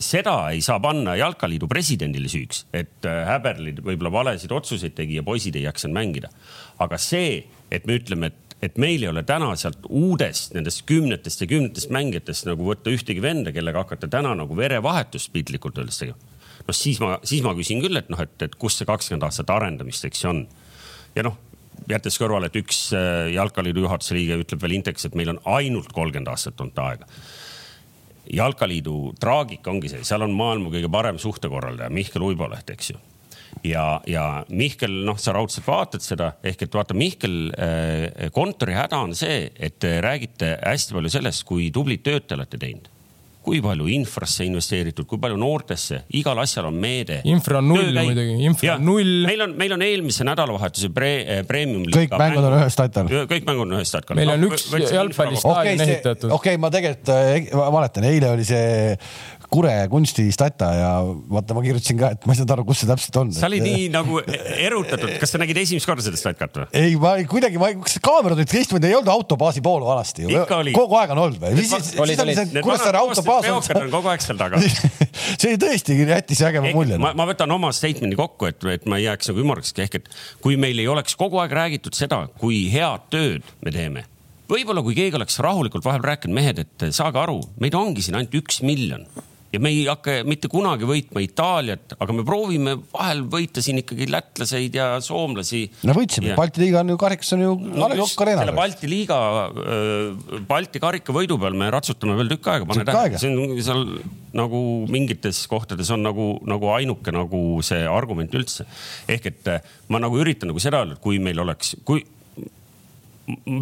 [0.00, 5.56] seda ei saa panna jalkaliidu presidendile süüks, et Häberlid võib-olla valesid otsuseid tegi ja poisid
[5.56, 6.32] ei jaksanud mängida.
[6.80, 11.44] aga see, et me ütleme, et et meil ei ole täna sealt uudest nendest kümnetest
[11.44, 16.18] ja kümnetest mängijatest nagu võtta ühtegi venda, kellega hakata täna nagu verevahetust piltlikult öeldes tegema.
[16.66, 19.52] noh, siis ma, siis ma küsin küll, et noh, et, et kus see kakskümmend aastat
[19.54, 20.42] arendamist, eks ju on.
[21.16, 21.38] ja noh,
[21.88, 25.92] jättes kõrvale, et üks äh, jalkaliidu juhatuse liige ütleb veel Intex, et meil on ainult
[25.96, 27.08] kolmkümmend aastat olnud aega
[28.30, 33.00] jalkaliidu traagika ongi see, seal on maailma kõige parem suhtekorraldaja Mihkel Uiboleht, eks ju
[33.66, 39.02] ja, ja Mihkel, noh, sa raudselt vaatad seda ehk et vaata, Mihkel äh, kontori häda
[39.04, 42.88] on see, et te räägite hästi palju sellest, kui tublit tööd te olete teinud
[43.40, 47.20] kui palju infrasse investeeritud, kui palju noortesse, igal asjal on meede.
[47.28, 49.12] infra on null muidugi, infra on null.
[49.26, 51.86] meil on, meil on eelmise nädalavahetuse pre, eh, premium.
[51.88, 53.10] kõik mängud on ühes statkal.
[53.32, 54.20] kõik mängud on ühes statkal.
[54.20, 56.30] meil on üks jalgpallistaadion okay, ehitatud.
[56.36, 58.96] okei okay,, ma tegelikult, eh, ma mäletan, eile oli see
[59.50, 63.16] Kure kunstistata ja vaata, ma kirjutasin ka, et ma ei saanud aru, kus see täpselt
[63.18, 63.32] on.
[63.34, 66.66] sa olid nii nagu erutatud, kas sa nägid esimest korda seda statkat või?
[66.78, 70.44] ei, ma ei, kuidagi, ma, kas kaamerad olid teistmoodi, ei olnud autobaasi pool vanasti ju.
[70.76, 71.66] kogu aeg on olnud või?
[71.66, 73.26] siis oli see Kuressaare autobaas.
[73.30, 74.60] On kogu aeg seal taga
[75.42, 77.00] see tõesti jättis ägema mulje.
[77.00, 80.14] ma, ma võtan oma statement'i kokku, et, et ma ei jääks nagu ümmarguseks, ehk et
[80.44, 84.06] kui meil ei oleks kogu aeg räägitud seda, kui head tööd me teeme
[84.50, 88.34] võib-olla kui keegi oleks rahulikult vahepeal rääkinud, mehed, et saage aru, meid ongi siin ainult
[88.40, 89.06] üks miljon
[89.50, 94.06] ja me ei hakka mitte kunagi võitma Itaaliat, aga me proovime vahel võita siin ikkagi
[94.10, 95.64] lätlaseid ja soomlasi.
[95.88, 98.44] no võitsime, Balti liiga on ju karikas on ju no, Jokk Arena.
[98.44, 99.18] selle Balti liiga,
[100.50, 103.84] Balti karika võidu peal me ratsutame veel tükk aega, pane tähele, see on seal
[104.36, 108.68] nagu mingites kohtades on nagu, nagu ainuke nagu see argument üldse.
[109.10, 109.52] ehk et
[109.90, 112.04] ma nagu üritan nagu seda öelda, et kui meil oleks, kui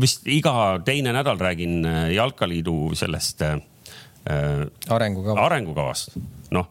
[0.00, 1.82] vist iga teine nädal räägin
[2.14, 3.60] jalkaliidu sellest äh, äh,
[4.94, 5.46] arengukava.
[5.46, 6.18] arengukavast,
[6.54, 6.68] noh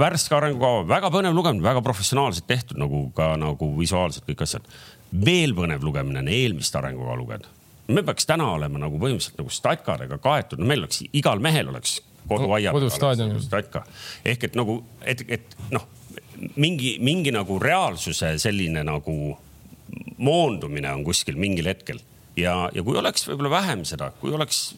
[0.00, 4.68] värske arengukava, väga põnev lugemine, väga professionaalselt tehtud nagu ka nagu visuaalselt kõik asjad.
[5.10, 7.48] veel põnev lugemine on eelmist arengukava lugeda.
[7.88, 12.00] me peaks täna olema nagu põhimõtteliselt nagu statkadega kaetud, no meil oleks, igal mehel oleks
[12.28, 13.84] koduaia peal statka.
[14.24, 15.86] ehk et nagu, et, et noh,
[16.56, 19.36] mingi, mingi nagu reaalsuse selline nagu
[20.18, 21.98] moondumine on kuskil mingil hetkel
[22.38, 24.70] ja, ja kui oleks võib-olla vähem seda, kui oleks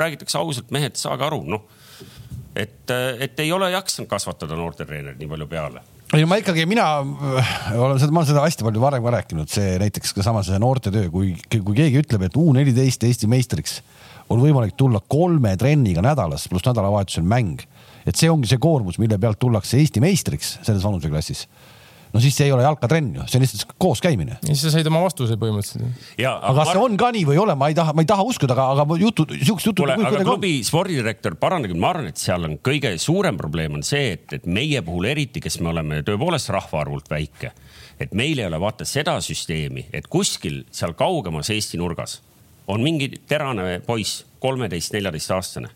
[0.00, 1.64] räägitakse ausalt, mehed, saage aru, noh.
[2.56, 5.86] et, et ei ole jaksanud kasvatada noortetreenerit nii palju peale
[6.16, 6.84] ei, ma ikkagi, mina
[7.78, 10.58] olen seda, ma olen seda hästi palju varem ka rääkinud, see näiteks ka sama see
[10.58, 13.78] noortetöö, kui, kui keegi ütleb, et U neliteist Eesti meistriks
[14.30, 17.62] on võimalik tulla kolme trenniga nädalas pluss nädalavahetusel mäng.
[18.06, 21.46] et see ongi see koormus, mille pealt tullakse Eesti meistriks selles vanuseklassis
[22.12, 24.38] no siis see ei ole jalkatrenn ju, see on lihtsalt koos käimine.
[24.42, 26.06] ja siis sa said oma vastuse põhimõtteliselt.
[26.20, 28.26] aga kas see on ka nii või ei ole, ma ei taha, ma ei taha
[28.26, 29.84] uskuda, aga, aga jutud, siuksed jutud.
[29.84, 30.68] kuule, aga klubi on.
[30.70, 34.82] spordidirektor, parandage, ma arvan, et seal on kõige suurem probleem on see, et, et meie
[34.86, 37.52] puhul eriti, kes me oleme tõepoolest rahvaarvult väike,
[38.00, 42.20] et meil ei ole vaata seda süsteemi, et kuskil seal kaugemas Eesti nurgas
[42.70, 45.70] on mingi terane poiss, kolmeteist, neljateist aastane.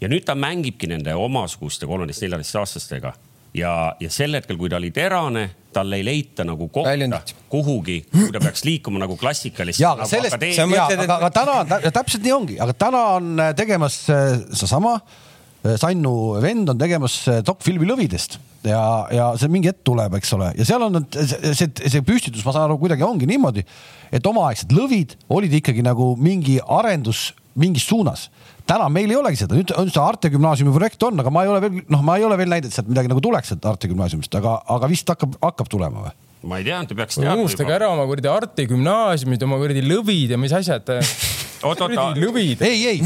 [0.00, 3.14] ja nüüd ta mängibki nende omasuguste kolmeteist, neljateist aastastega
[3.56, 7.34] ja, ja sel hetkel, kui ta oli terane, tal ei leita nagu kohta Väljundit.
[7.52, 9.80] kuhugi, kui ta peaks liikuma nagu klassikalist.
[9.80, 13.54] ja, aga nagu sellest, aga, aga täna on täpselt nii ongi, aga täna on äh,
[13.56, 18.82] tegemas äh, seesama äh, Sannu vend on tegemas dokfilmi lõvidest ja,
[19.14, 22.54] ja see mingi hetk tuleb, eks ole, ja seal on see, see, see püstitus, ma
[22.54, 23.64] saan aru, kuidagi ongi niimoodi,
[24.12, 28.28] et omaaegsed lõvid olid ikkagi nagu mingi arendus mingis suunas
[28.68, 31.52] täna meil ei olegi seda, nüüd on see Arte gümnaasiumi projekt on, aga ma ei
[31.52, 33.90] ole veel, noh, ma ei ole veel näinud, et sealt midagi nagu tuleks sealt Arte
[33.90, 36.16] gümnaasiumist, aga, aga vist hakkab, hakkab tulema või?
[36.48, 37.34] ma ei tea, te peaks teadma.
[37.40, 40.92] unustage ära oma kuradi Arte gümnaasiumid, oma kuradi lõvid ja mis asjad
[41.62, 42.62] oot-oot.
[42.62, 42.98] ei, ei,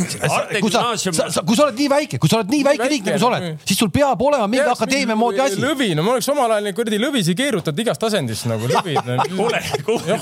[0.60, 3.20] kui sa, sa, kui sa oled nii väike, kui sa oled nii väike riik nagu
[3.22, 5.60] sa oled, siis sul peab olema mingi akadeemia moodi asi.
[5.62, 9.00] lõvi, no ma oleks omal ajal neid kuradi lõvisi keerutatud igast asendist nagu lõvid.
[9.36, 10.18] kuule, kuule,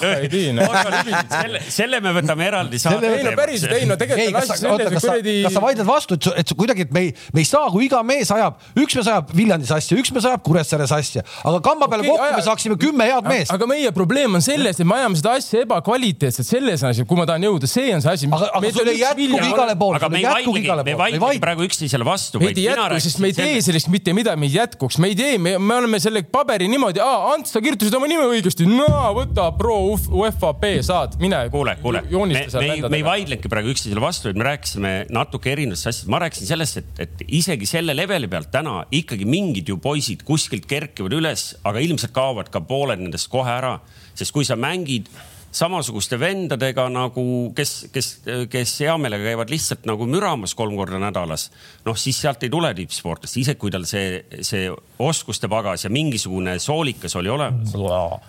[1.30, 3.12] selle, selle me võtame eraldi saate.
[3.18, 5.36] ei no päriselt, ei no tegelikult on asi selles, et kuradi.
[5.46, 8.02] kas sa vaidled vastu, et, et kuidagi, et me ei, me ei saa, kui iga
[8.06, 12.06] mees ajab, üks mees ajab Viljandis asja, üks mees ajab Kuressaares asja, aga kamba peale
[12.06, 13.54] okay, kokku me saaksime kümme head meest.
[13.54, 17.20] aga meie probleem on selles, et me ajame seda asja ebakvaliteetselt, selles on asi, kuhu
[17.20, 18.28] ma tahan jõuda, see on see asi asi.
[18.30, 20.00] aga, aga sul ei jätkugi igale poole.
[20.00, 22.42] aga me ei vaidlegi, me ei vaidlegi praegu üksteisele vastu.
[22.42, 25.38] meid ei jätku, sest me ei tee sellest mitte midagi, meid jätkuks, me ei tee,
[25.42, 29.78] me, me oleme selle paberi niimoodi, Ants, sa kirjutasid oma nime õigesti, no võta pro
[29.94, 31.42] UEFA B saad, mine.
[31.52, 35.90] kuule, kuule, me, me, me ei vaidlenudki praegu üksteisele vastu, vaid me rääkisime natuke erinevatest
[35.90, 36.10] asjadest.
[36.12, 40.68] ma rääkisin sellest, et, et isegi selle leveli pealt täna ikkagi mingid ju poisid kuskilt
[40.70, 43.78] kerkivad üles, aga ilmselt kaovad ka pooled nendest kohe ära,
[44.14, 45.08] sest kui sa mängid
[45.50, 47.24] samasuguste vendadega nagu,
[47.56, 48.10] kes, kes,
[48.50, 51.48] kes hea meelega käivad lihtsalt nagu müramas kolm korda nädalas.
[51.84, 54.68] noh, siis sealt ei tule tippsportlast, isegi kui tal see, see
[55.02, 57.74] oskuste pagas ja mingisugune soolikas oli olemas.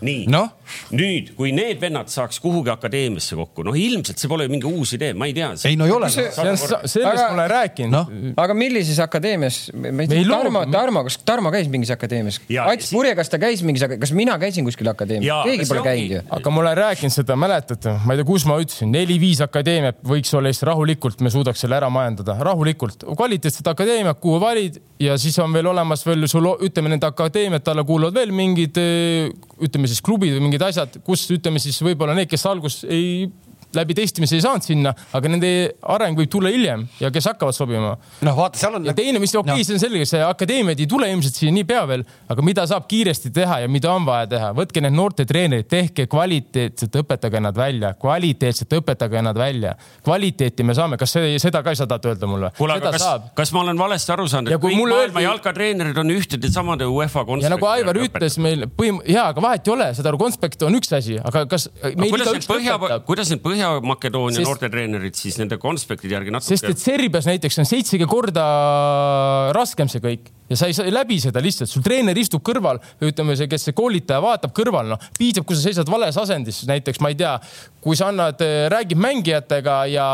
[0.02, 0.48] nii no?,
[0.96, 5.14] nüüd, kui need vennad saaks kuhugi akadeemiasse kokku, noh, ilmselt see pole mingi uus idee,
[5.14, 5.52] ma ei tea.
[5.70, 6.10] ei no ei ole.
[6.10, 6.74] sellest
[7.06, 8.34] ma olen rääkinud no..
[8.42, 9.62] aga millises akadeemias?
[10.32, 12.42] Tarmo, Tarmo, kas Tarmo käis mingis akadeemias?
[12.66, 15.46] Ats Purje, kas ta käis mingis, kas mina käisin kuskil akadeemias?
[15.46, 16.26] keegi pole käinud ju.
[16.40, 20.00] aga ma olen rääkinud rääkinud seda, mäletate, ma ei tea, kus ma ütlesin, neli-viis akadeemiat
[20.08, 23.04] võiks olla Eestis rahulikult, me suudaks selle ära majandada, rahulikult.
[23.18, 27.84] kvaliteetset akadeemiat, kuhu valid ja siis on veel olemas veel sul, ütleme, nende akadeemiate alla
[27.84, 28.78] kuuluvad veel mingid,
[29.62, 33.30] ütleme siis klubid või mingid asjad, kus ütleme siis võib-olla need, kes alguses ei
[33.78, 35.52] läbi testimise ei saanud sinna, aga nende
[35.94, 37.94] areng võib tulla hiljem ja kes hakkavad sobima.
[37.98, 38.86] noh, vaata, seal on.
[38.88, 41.54] ja teine, mis okei okay, no., see on selge, see akadeemiad ei tule ilmselt siia
[41.56, 45.26] niipea veel, aga mida saab kiiresti teha ja mida on vaja teha, võtke need noorte
[45.30, 49.76] treenerid, tehke kvaliteetselt, õpetage nad välja, kvaliteetselt õpetage nad välja.
[50.04, 52.52] kvaliteeti me saame, kas see, seda ka sa tahad öelda mulle?
[52.58, 53.08] kuule, aga kas,
[53.38, 55.26] kas ma olen valesti aru saanud, et kõik maailma öeldi...
[55.28, 57.48] jalkatreenerid on ühtede samade UEFA konspekti?
[57.48, 60.76] ja nagu Aivar ütles meil põhim-, jaa, aga vahet ei ole, saad aru, konspekt on
[60.80, 61.70] üks asi, aga kas.
[61.96, 64.50] kuidas need Põhja, kuidas need Põhja-Makedoonia sest...
[64.50, 66.56] noortetreenerid siis nende konspektide järgi natuke?
[66.56, 68.46] sest et Serbias näiteks on seitsekümmend korda
[69.56, 73.38] raskem see kõik ja sa ei saa läbi seda lihtsalt, sul treener istub kõrval, ütleme
[73.40, 77.12] see, kes see koolitaja vaatab kõrval, noh, piisab, kui sa seisad vales asendis, näiteks ma
[77.14, 77.38] ei tea,
[77.82, 80.08] kui sa annad, eh, räägid mängijatega ja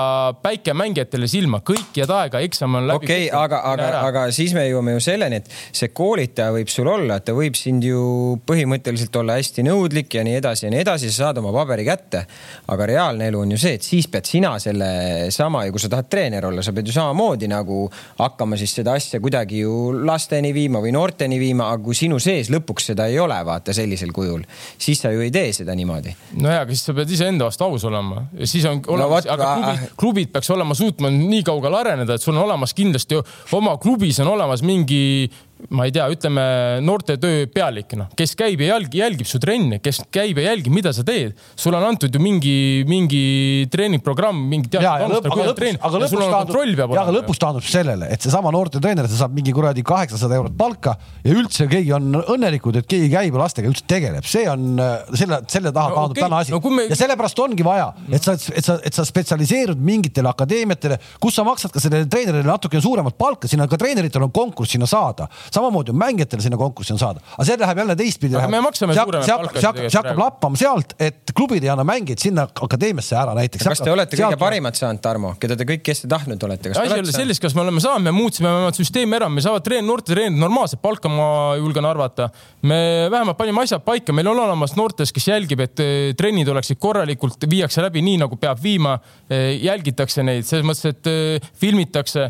[0.44, 3.02] päike mängijatele silma, kõik jääd aega, eksam on läbi.
[3.02, 6.92] okei okay,, aga, aga, aga siis me jõuame ju selleni, et see koolitaja võib sul
[6.92, 11.12] olla, ta võib sind ju põhimõtteliselt olla hästi nõudlik ja nii edasi ja nii edasi,
[11.12, 12.26] sa saad oma paberi kätte.
[12.68, 14.88] aga reaalne elu on ju see, et siis pead sina selle
[15.34, 17.86] sama ja kui sa tahad treener olla, sa pead ju samamoodi nagu
[18.19, 19.73] hakkama siis seda asja kuidagi ju
[20.08, 24.13] lasteni viima või noorteni viima, aga kui sinu sees lõpuks seda ei ole, vaata sellisel
[24.15, 24.45] kujul,
[24.78, 26.15] siis sa ju ei tee seda niimoodi.
[26.38, 29.52] nojah, aga siis sa pead iseenda vastu aus olema ja siis on olemas no,, aga
[29.56, 33.21] klubid, klubid peaks olema suutma nii kaugele areneda, et sul on olemas kindlasti
[33.58, 35.30] oma klubis on olemas mingi
[35.74, 36.43] ma ei tea, ütleme
[36.86, 40.93] noortetöö pealik, noh, kes käib ja jälgib, jälgib su trenni, kes käib ja jälgib, mida
[40.93, 41.34] sa teed.
[41.58, 45.82] sulle on antud ju mingi, mingi treeningprogramm, mingi teatud kuidas treenid.
[45.82, 50.38] aga lõpuks taandub, aga lõpuks taandub sellele, et seesama noortetreener, ta saab mingi kuradi kaheksasada
[50.38, 50.93] eurot palka
[51.26, 54.78] ja üldse keegi on õnnelikud, et keegi käib ja lastega üldse tegeleb, see on
[55.17, 56.28] selle, selle taha no, taandub okay.
[56.28, 56.88] täna asi no, me...
[56.91, 61.48] ja sellepärast ongi vaja, et sa, et sa, et sa spetsialiseerud mingitele akadeemiatele, kus sa
[61.48, 65.94] maksad ka sellele treenerile natukene suuremat palka, sinna ka treeneritel on konkurss sinna saada samamoodi
[65.94, 68.38] on mängijatel sinna konkurssi on saada, aga see läheb jälle teistpidi.
[68.40, 69.60] aga me maksame suuremat palka.
[69.60, 73.68] see hakkab, see hakkab lappama sealt, et klubid ei anna mängijaid sinna akadeemiasse ära näiteks.
[73.68, 76.74] kas te olete kõige parimat saanud, Tarmo, keda te kõik, kes te tahtnud olete?
[76.74, 79.66] asi ei ole selles, kas me oleme saanud, me muutsime oma süsteemi ära, me saavad
[79.66, 81.30] treen-, noortetreenerid normaalset palka, ma
[81.60, 82.30] julgen arvata.
[82.62, 82.80] me
[83.12, 87.48] vähemalt panime asjad paika, meil on olemas noortes, kes jälgib, et eh, trennid oleksid korralikult,
[87.50, 88.98] viiakse läbi nii nagu peab viima.
[89.30, 92.30] Eh, jälgitakse neid selles mõttes, et eh, filmitakse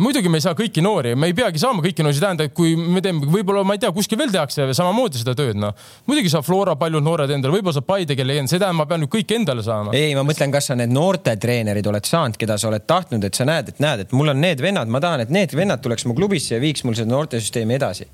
[0.00, 2.72] muidugi me ei saa kõiki noori, me ei peagi saama kõiki noori, see tähendab, kui
[2.78, 5.74] me teeme, võib-olla ma ei tea, kuskil veel tehakse samamoodi seda tööd, noh.
[6.08, 8.88] muidugi saab Flora paljud noored endale, võib-olla saab Paide, kelle ei jäänud, see tähendab, ma
[8.88, 9.92] pean nüüd kõik endale saama.
[9.96, 13.48] ei, ma mõtlen, kas sa need noortetreenerid oled saanud, keda sa oled tahtnud, et sa
[13.48, 16.16] näed, et näed, et mul on need vennad, ma tahan, et need vennad tuleks mu
[16.16, 18.08] klubisse ja viiks mul seda noortesüsteemi edasi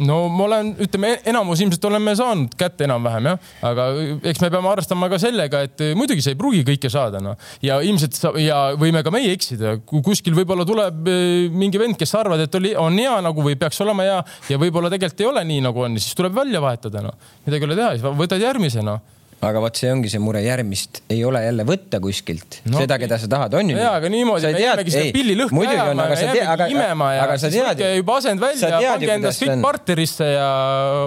[0.00, 3.88] no ma olen, ütleme, enamus ilmselt oleme saanud kätte enam-vähem jah, aga
[4.30, 7.36] eks me peame arvestama ka sellega, et muidugi sa ei pruugi kõike saada, noh.
[7.64, 11.11] ja ilmselt sa, ja võime ka meie eksida, kuskil võib-olla tuleb
[11.52, 14.20] mingi vend, kes arvad, et oli, on hea nagu või peaks olema hea
[14.52, 17.34] ja võib-olla tegelikult ei ole nii, nagu on, siis tuleb välja vahetada, noh.
[17.46, 19.02] midagi ei ole teha, siis võtad järgmise, noh
[19.42, 23.18] aga vot see ongi see mure, järgmist ei ole jälle võtta kuskilt no,, seda, keda
[23.18, 23.78] sa tahad, on ju.
[23.78, 27.88] jaa, aga niimoodi me jäämegi seda pillilõhka ajama, me jäämegi imema ja aga siis võtke
[27.96, 30.50] juba asend välja ja pange endast kõik partnerisse ja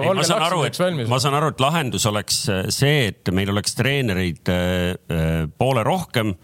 [0.02, 1.08] ei, olge laksudeks valmis.
[1.12, 2.42] ma saan aru, et lahendus oleks
[2.76, 4.60] see, et meil oleks treenereid äh,
[4.92, 6.36] äh, poole rohkem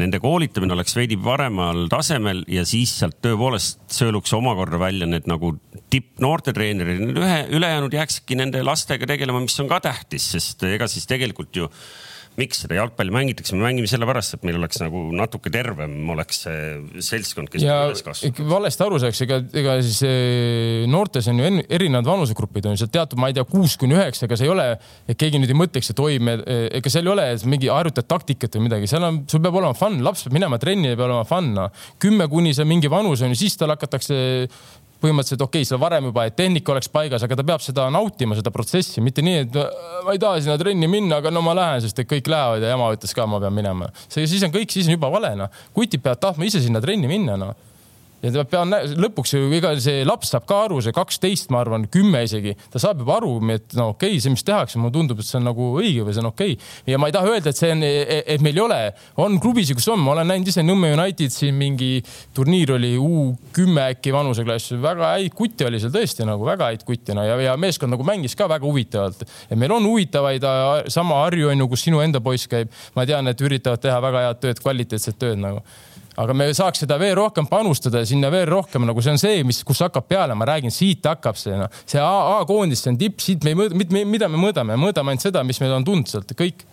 [0.00, 5.54] nende koolitamine oleks veidi paremal tasemel ja siis sealt tõepoolest sõeluks omakorda välja need nagu
[5.94, 11.54] tippnoortetreenerid, ühe, ülejäänud jääksidki nende lastega tegelema, mis on ka tähtis, sest ega siis tegelikult
[11.60, 11.70] ju
[12.40, 17.02] miks seda jalgpalli mängitakse, me mängime sellepärast, et meil oleks nagu natuke tervem oleks see
[17.04, 18.40] seltskond, kes ja üles kasvab.
[18.50, 22.92] valesti aru saaks, ega, ega siis eh, noortes on ju erinevad vanusegrupid on ju seal
[22.94, 24.66] teatud, ma ei tea, kuus kuni üheksa, ega see ei ole,
[25.06, 28.10] et keegi nüüd ei mõtleks, et oi, me, eh, ega seal ei ole mingi harjutad
[28.10, 31.26] taktikat või midagi, seal on, sul peab olema fun, laps peab minema trenni peab olema
[31.28, 31.68] fun no..
[32.02, 34.18] kümme kuni see mingi vanus on ju, siis tal hakatakse
[35.04, 38.38] põhimõtteliselt okei okay,, seal varem juba, et tehnika oleks paigas, aga ta peab seda nautima,
[38.38, 39.60] seda protsessi, mitte nii, et
[40.06, 42.72] ma ei taha sinna trenni minna, aga no ma lähen, sest et kõik lähevad ja
[42.74, 43.92] ema ütles ka, ma pean minema.
[44.08, 45.62] see, siis on kõik, siis on juba vale, noh.
[45.76, 47.54] kutid peavad tahtma ise sinna trenni minna, noh
[48.24, 48.72] ja ta peab
[49.04, 52.80] lõpuks ju iga see laps saab ka aru, see kaksteist, ma arvan, kümme isegi, ta
[52.82, 55.48] saab juba aru, et no okei okay,, see, mis tehakse, mulle tundub, et see on
[55.50, 56.56] nagu õige või see on okei.
[56.56, 56.92] Okay..
[56.94, 58.80] ja ma ei taha öelda, et see on, et meil ei ole,
[59.24, 61.98] on klubisid, kus on, ma olen näinud ise Nõmme United siin mingi
[62.34, 66.84] turniir oli U kümme äkki vanuseklass, väga häid kutte oli seal tõesti nagu väga häid
[66.88, 67.14] kutte.
[67.16, 69.24] No, ja, ja meeskond nagu mängis ka väga huvitavalt.
[69.50, 70.46] et meil on huvitavaid,
[70.92, 74.28] sama Harju on ju, kus sinu enda poiss käib, ma tean, et üritavad teha väga
[74.28, 75.60] head tööd, kvaliteetset tööd nagu
[76.20, 79.42] aga me saaks seda veel rohkem panustada ja sinna veel rohkem nagu see on see,
[79.46, 83.22] mis, kus hakkab peale, ma räägin, siit hakkab see noh, see A-koondis, see on tipp,
[83.24, 86.34] siit me ei mõõda, mida me mõõdame, mõõdame ainult seda, mis meil on tulnud sealt,
[86.38, 86.64] kõik.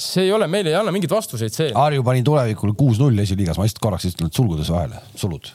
[0.00, 1.72] see ei ole, meil ei anna mingeid vastuseid see.
[1.76, 5.52] Harju pani tulevikule kuus-null esiliigas, ma lihtsalt korraks istun sulgudes vahele, sulud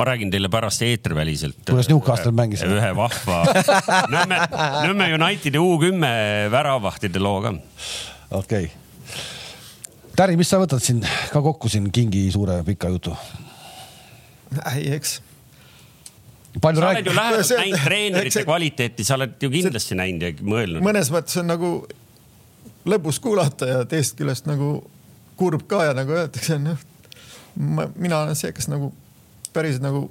[0.00, 1.58] ma räägin teile pärast eetriväliselt.
[1.68, 2.62] kuidas Newcastle mängis?
[2.64, 3.42] ühe vahva
[4.14, 4.38] Nõmme,
[4.86, 6.12] Nõmme Unitedi U kümme
[6.52, 7.52] väravvahtide loo ka.
[8.30, 8.79] okei okay
[10.20, 10.98] Täri, mis sa võtad siin
[11.32, 13.14] ka kokku siin Kingi suure pika jutu?
[14.74, 15.20] ei, eks
[16.60, 18.44] palju sa oled ju lähedalt näinud treenerite see...
[18.44, 20.00] kvaliteeti, sa oled ju kindlasti see...
[20.00, 20.84] näinud ja mõelnud.
[20.84, 21.70] mõnes mõttes on nagu
[22.90, 24.74] lõbus kuulata ja teisest küljest nagu
[25.40, 26.84] kurb ka ja nagu öeldakse, noh,
[27.96, 28.90] mina olen see, kes nagu
[29.54, 30.08] päris nagu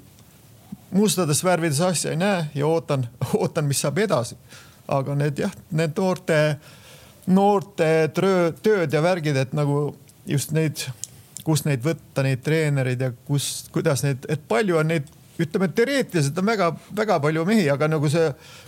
[0.96, 3.06] mustades värvides asja ei näe ja ootan,
[3.42, 4.40] ootan, mis saab edasi.
[4.90, 6.58] aga need jah, need noorte,
[7.30, 9.90] noorte töö, tööd ja värgid, et nagu
[10.30, 10.82] just neid,
[11.46, 15.10] kust neid võtta, neid treenereid ja kus, kuidas neid, et palju on neid
[15.40, 18.26] ütleme, teoreetiliselt on väga-väga palju mehi, aga nagu see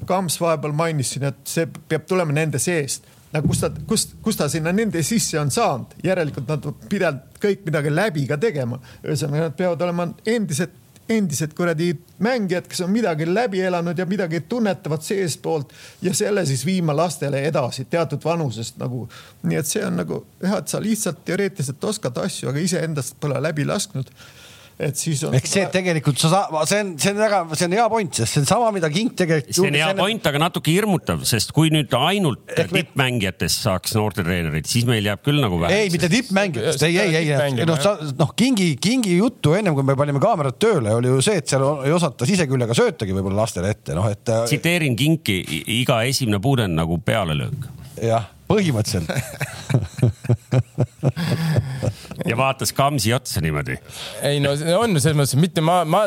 [0.07, 4.41] Kams vahepeal mainis siin, et see peab tulema nende seest nagu kust ta, kust, kust
[4.41, 8.79] ta sinna nende sisse on saanud, järelikult nad pidevalt kõik midagi läbi ka tegema.
[9.05, 10.73] ühesõnaga, nad peavad olema endised,
[11.11, 11.91] endised kuradi
[12.23, 17.43] mängijad, kes on midagi läbi elanud ja midagi tunnetavad seestpoolt ja selle siis viima lastele
[17.47, 19.07] edasi teatud vanusest nagu.
[19.43, 23.41] nii et see on nagu jah, et sa lihtsalt teoreetiliselt oskad asju, aga iseendast pole
[23.41, 24.11] läbi lasknud
[24.87, 25.35] et siis on.
[25.37, 28.35] ehk see tegelikult sa saad, see on, see on väga, see on hea point, sest
[28.35, 29.55] see on sama, mida King tegelikult.
[29.57, 34.87] see on hea point, aga natuke hirmutav, sest kui nüüd ainult tippmängijatest saaks noortetreenerid, siis
[34.89, 35.83] meil jääb küll nagu vähe.
[35.85, 39.97] ei, mitte tippmängijatest, ei, ei, ei, noh, sa noh, Kingi, Kingi juttu ennem kui me
[39.99, 43.95] panime kaamerad tööle, oli ju see, et seal ei osata siseküljega söötagi võib-olla lastele ette,
[43.97, 44.23] noh et.
[44.27, 45.41] Äh, tsiteerin Kinki,
[45.81, 47.69] iga esimene puud on nagu pealelöök.
[48.01, 49.11] jah põhimõtteliselt
[52.29, 53.77] ja vaatas Kamsi otsa niimoodi.
[54.27, 56.03] ei no on selles mõttes, mitte ma, ma,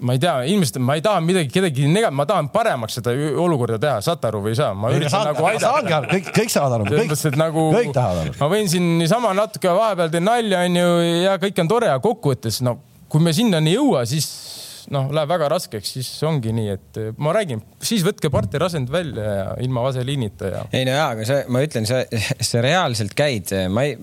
[0.00, 3.78] ma ei tea, inimesed, ma ei taha midagi, kedagi negada, ma tahan paremaks seda olukorda
[3.82, 4.72] teha, saate aru või ei saa?
[4.74, 6.00] ma üritan nagu aidata.
[6.10, 8.38] kõik, kõik saavad aru, kõik, nagu, kõik tahavad aru.
[8.40, 10.88] ma võin siin niisama natuke vahepeal teen nalja, onju,
[11.22, 12.78] ja kõik on tore, aga kokkuvõttes no
[13.12, 14.26] kui me sinnani ei jõua, siis
[14.92, 19.34] noh, läheb väga raskeks, siis ongi nii, et eh, ma räägin, siis võtke partnerasend välja
[19.36, 20.62] ja ilma vaseliinita ja.
[20.74, 23.96] ei no jaa, aga see, ma ütlen, see, see reaalselt käid, ma ei,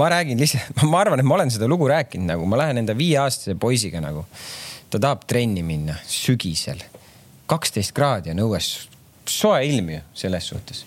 [0.00, 2.96] ma räägin lihtsalt, ma arvan, et ma olen seda lugu rääkinud nagu, ma lähen enda
[2.98, 4.26] viieaastase poisiga nagu.
[4.90, 6.82] ta tahab trenni minna sügisel,
[7.50, 8.74] kaksteist kraadi on õues,
[9.26, 10.84] soe ilm ju selles suhtes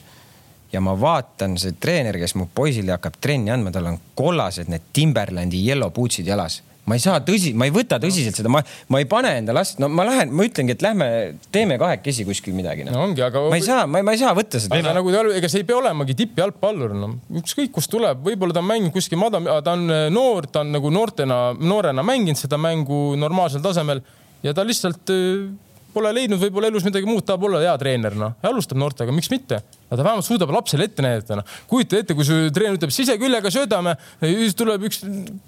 [0.72, 4.92] ja ma vaatan, see treener, kes mu poisile hakkab trenni andma, tal on kollased need
[4.96, 8.62] Timberlandi yellow bootsid jalas ma ei saa tõsi, ma ei võta tõsiselt seda, ma,
[8.94, 11.08] ma ei pane enda last, no ma lähen, ma ütlengi, et lähme
[11.54, 12.94] teeme kahekesi kuskil midagi no..
[12.96, 13.44] no ongi, aga.
[13.52, 14.80] ma ei saa, ma, ma ei saa võtta seda.
[14.80, 17.12] aga nagu ega see ei pea olemagi tippjalgpallur, no
[17.42, 20.72] ükskõik kust tuleb, võib-olla ta on mänginud kuskil madal, ta on äh, noor, ta on
[20.78, 24.04] nagu noortena, noorena mänginud seda mängu normaalsel tasemel
[24.46, 25.50] ja ta lihtsalt äh,
[25.98, 28.38] pole leidnud võib-olla elus midagi muud, tahab olla hea treener, noh.
[28.48, 29.60] alustab noortega, miks mitte?
[29.88, 31.52] Aga ta vähemalt suudab lapsele ette näidata, noh.
[31.70, 35.00] kujuta ette, kui su treener ütleb siseküljega söödame, siis tuleb üks,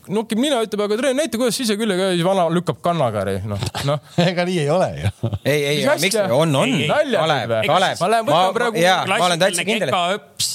[0.07, 3.99] nokib nina, ütleb, aga treener, näita, kuidas siseküljega ja siis vana lükkab kannakari, noh, noh.
[4.29, 5.11] ega nii ei ole ju.
[5.43, 6.75] ei, ei, miks, on, on.
[6.87, 7.99] Kalev, Kalev.
[7.99, 8.85] ma lähen võtan praegu.
[9.11, 9.91] ma olen täitsa kindel.
[10.15, 10.49] öps,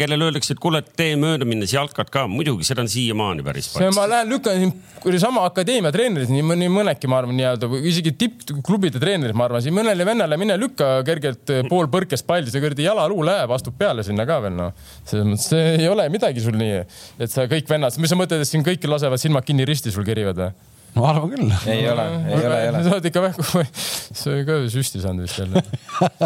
[0.00, 3.94] kellele öeldakse, et kuule, tee mööda minnes jalkad ka, muidugi seda on siiamaani päris palju.
[3.94, 9.38] ma lähen lükkan sama akadeemia treenerid, nii, nii mõnedki, ma arvan, nii-öelda isegi tippklubide treenerid,
[9.38, 13.28] ma arvan, siin mõnele vennale mine lükka kergelt pool põrkest palli, see kuradi jalaluu jõuluu
[13.28, 14.72] läheb, astub peale sinna ka veel noh.
[15.04, 16.82] selles mõttes see ei ole midagi sul nii,
[17.20, 20.06] et sa kõik vennad, mis sa mõtled, et siin kõik lasevad silmad kinni risti sul
[20.06, 20.50] kerivad või?
[20.96, 21.52] ma arvan küll.
[21.70, 22.82] ei ole, ei ole, ei ole.
[22.82, 23.64] sa oled ikka väga,
[24.10, 25.62] sa oled ka süsti saanud vist jälle.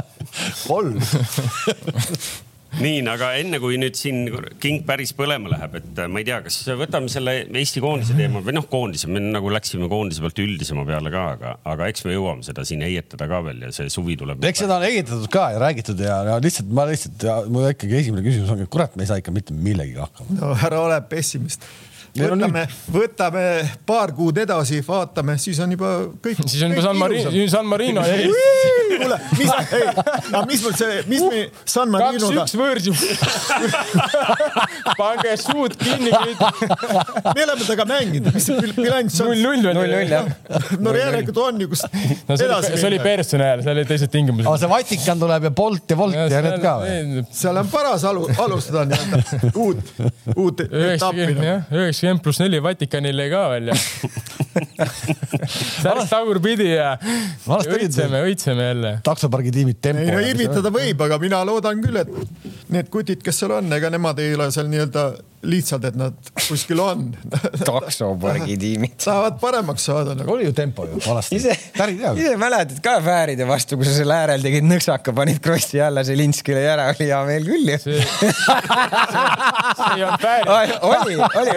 [0.70, 0.98] kolm
[2.80, 4.26] nii, aga enne kui nüüd siin
[4.62, 8.42] king päris põlema läheb, et äh, ma ei tea, kas võtame selle Eesti koondise teema
[8.44, 12.16] või noh, koondise, me nagu läksime koondise pealt üldisema peale ka, aga, aga eks me
[12.16, 14.42] jõuame seda siin heietada ka veel ja see suvi tuleb.
[14.44, 18.26] eks seda on heietatud ka ja räägitud ja, ja lihtsalt ma lihtsalt, mul ikkagi esimene
[18.26, 20.38] küsimus ongi, kurat, me ei saa ikka mitte millegagi hakkama.
[20.40, 21.66] no ära ole pessimist
[22.14, 22.62] võtame,
[22.94, 23.44] võtame
[23.86, 25.90] paar kuud edasi, vaatame, siis on juba
[26.22, 26.42] kõik.
[26.46, 28.04] siis on juba San Marino, San Marino.
[28.04, 32.44] kuule, mis, ei, aga mis mul see, mis me San Marinoga.
[32.44, 32.94] kaks-üks võõrsi
[35.00, 39.34] pange suud kinni me oleme temaga mänginud, mis see bilanss on?
[39.34, 39.80] null-null veel.
[39.80, 40.30] null-null jah.
[40.78, 42.76] no järelikult on ju, kus no, edasi.
[42.76, 44.46] see oli personali ajal, seal olid teised tingimused.
[44.46, 47.26] aga see Vatikan tuleb ja Bolt ja Volt ja, ja need ka või?
[47.34, 49.94] seal on paras alu, alustada nii-öelda uut,
[50.36, 51.26] uut etappi.
[51.34, 53.76] jah, üheksakümmend kakskümmend pluss neli Vatikanile ka veel ja
[55.82, 58.92] särk tagurpidi ja õitseme, õitseme jälle.
[59.04, 60.02] taksopargi tiimid tempo.
[60.02, 62.10] ei no irvitada võib, aga mina loodan küll, et
[62.74, 65.06] need kutid, kes seal on, ega nemad ei ole seal nii-öelda
[65.44, 67.06] lihtsalt, et nad kuskil on
[67.64, 70.32] taksopargi tiimid tahavad paremaks saada nagu..
[70.32, 71.36] oli ju tempo ju vanasti.
[71.36, 71.56] ise,
[72.16, 76.16] ise mäletad ka Fääride vastu, kui sa seal äärel tegid nõksaka, panid krossi alla, see
[76.18, 77.78] Linskile ära, oli hea meel küll ju.
[77.84, 77.98] see,
[79.94, 80.48] ei olnud Fäärid.
[80.88, 81.56] oli, oli.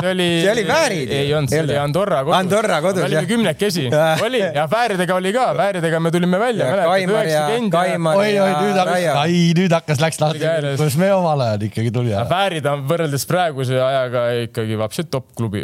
[0.00, 0.28] see oli.
[0.42, 1.14] see oli Fäärid.
[1.20, 2.38] ei olnud, see oli Andorra kodus.
[2.38, 3.28] Andorra kodus, jah.
[3.28, 3.88] kümnekesi,
[4.26, 6.70] oli ja Fääridega oli ka, Fääridega me tulime välja.
[6.86, 8.20] Kaimar ja, Kaimar ja.
[8.20, 10.44] oi, oi, nüüd hakkas, ai, nüüd hakkas, läks lahti,
[10.76, 12.14] kuidas me omal ajal ikkagi tuli.
[12.30, 15.60] Fäärid on võrreldes võrreldes praeguse ajaga ikkagi vapsi top klubi,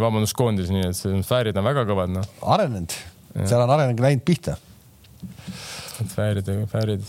[0.00, 2.24] vabandust, koondis, nii et see fäärid on väga kõvad, noh.
[2.42, 2.92] arenenud,
[3.44, 4.56] seal on areng läinud pihta.
[6.14, 7.04] fäärid, fäärid.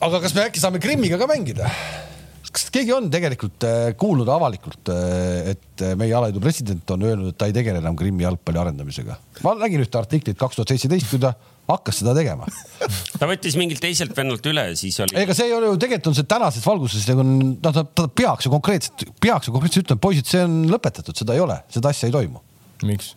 [0.00, 1.68] aga kas me äkki saame Krimmiga ka mängida?
[2.54, 7.32] kas keegi on tegelikult äh, kuulnud avalikult, äh, et äh, meie alaliidu president on öelnud,
[7.32, 9.18] et ta ei tegele enam Krimmi jalgpalli arendamisega?
[9.42, 11.34] ma nägin ühte artiklit kaks tuhat seitseteist, kui ta
[11.70, 12.48] hakkas seda tegema.
[13.20, 15.16] ta võttis mingilt teiselt vennalt üle, siis oli.
[15.22, 18.48] ega see ei ole ju, tegelikult on see tänases valguses nagu noh, ta, ta peaks
[18.48, 22.10] ju konkreetselt, peaks ju konkreetselt ütlema, poisid, see on lõpetatud, seda ei ole, seda asja
[22.10, 22.42] ei toimu.
[22.84, 23.14] miks?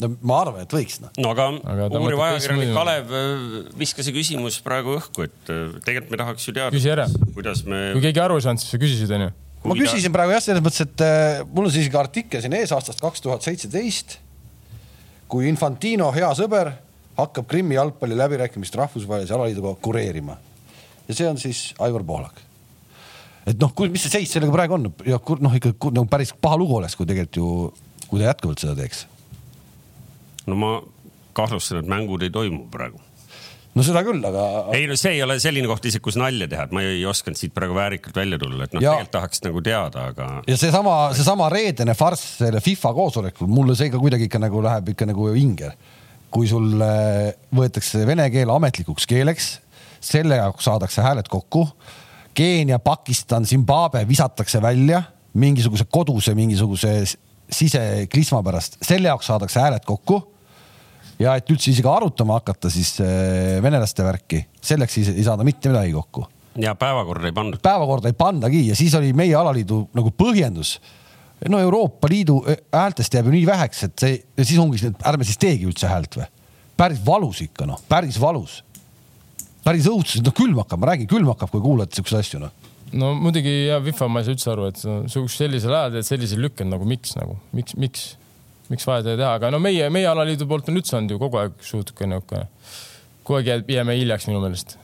[0.00, 1.12] no ma arvan, et võiks noh.
[1.20, 3.46] no aga, aga uuriv ajakirjanik Kalev äh,
[3.78, 6.74] viskas see küsimus praegu õhku, et äh, tegelikult me tahaks ju teada.
[6.74, 7.06] küsi ära.
[7.36, 7.90] kuidas me.
[7.96, 9.32] kui keegi aru ei saanud, siis sa küsisid onju.
[9.68, 12.72] ma küsisin praegu jah, selles mõttes, et äh, mul on siis ka artikkel siin ees
[12.74, 14.18] aastast kaks tuhat seitseteist.
[15.32, 16.72] kui Infantino hea sõber
[17.18, 20.36] hakkab Krimmi jalgpalli läbirääkimist rahvusvahelise alaliiduga kureerima.
[21.08, 22.40] ja see on siis Aivar Pohlak.
[23.46, 26.76] et noh, mis see seis sellega praegu on ja noh, ikka nagu päris paha lugu
[26.76, 27.48] oleks, kui tegelikult ju,
[28.08, 29.06] kui ta jätkuvalt seda teeks
[30.46, 30.74] no ma
[31.32, 33.00] kahtlustan, et mängud ei toimu praegu
[33.72, 34.44] no seda küll, aga.
[34.76, 37.38] ei no see ei ole selline koht isegi, kus nalja teha, et ma ei osanud
[37.40, 40.28] siit praegu väärikalt välja tulla, et noh, tegelikult tahaks nagu teada, aga.
[40.48, 44.92] ja seesama, seesama reedene farss selle FIFA koosolekul, mulle see ka kuidagi ikka nagu läheb
[44.94, 45.72] ikka nagu hinge.
[46.32, 46.70] Kui sul
[47.54, 49.48] võetakse vene keel ametlikuks keeleks,
[50.02, 51.66] selle jaoks saadakse hääled kokku.
[52.34, 55.02] Keenia, Pakistan, Zimbabwe visatakse välja
[55.34, 56.92] mingisuguse koduse mingisuguse
[57.52, 60.22] siseklisma pärast, selle jaoks saadakse hääled kokku.
[61.22, 65.70] ja et üldse isegi arutama hakata, siis äh, venelaste värki, selleks siis ei saada mitte
[65.70, 66.26] midagi kokku.
[66.56, 67.60] ja päevakorda ei pandud.
[67.62, 70.78] päevakorda ei pandagi ja siis oli meie alaliidu nagu põhjendus.
[71.50, 75.06] No Euroopa Liidu äh, häältest jääb ju nii väheks, et see siis ongi see, et
[75.08, 76.28] ärme siis teegi üldse häält või.
[76.76, 78.62] päris valus ikka noh, päris valus.
[79.64, 82.62] päris õudselt, noh külm hakkab, ma räägin, külm hakkab, kui kuulad siukseid asju noh
[82.92, 86.42] no muidugi ja FIFA ma ei saa üldse aru, et sihukesel sellisel ajal teed selliseid
[86.44, 88.06] lükkeid nagu miks nagu, miks, miks,
[88.72, 91.40] miks vaja teda teha, aga no meie, meie alaliidu poolt on üldse olnud ju kogu
[91.40, 92.46] aeg suhteliselt niisugune,
[93.22, 94.76] kogu aeg jääme hiljaks minu meelest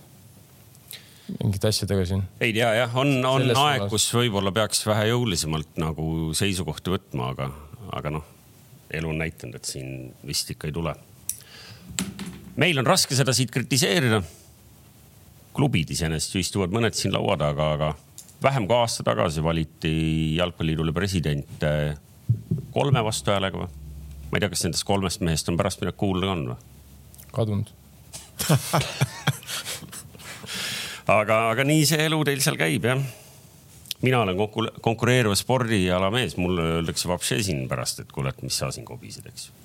[1.37, 2.25] mingite asjadega siin.
[2.41, 7.33] ei tea jah, on, on Selles aeg, kus võib-olla peaks vähe jõulisemalt nagu seisukohti võtma,
[7.35, 7.51] aga,
[7.99, 8.27] aga noh,
[8.95, 10.95] elu on näidanud, et siin vist ikka ei tule.
[12.57, 14.23] meil on raske seda siit kritiseerida
[15.59, 17.93] klubid iseenesest ju istuvad mõned siin laua taga, aga
[18.43, 21.67] vähem kui aasta tagasi valiti jalgpalliliidule president
[22.75, 23.71] kolme vastuhäälega või?
[24.29, 26.61] ma ei tea, kas nendest kolmest mehest on pärast midagi kuulda olnud või?
[27.35, 27.75] kadunud
[31.13, 33.01] aga, aga nii see elu teil seal käib jah.
[34.05, 34.39] mina olen
[34.85, 39.27] konkureeriva spordiala mees, mulle öeldakse vapše siin pärast, et kuule, et mis sa siin kobised,
[39.27, 39.57] eks ju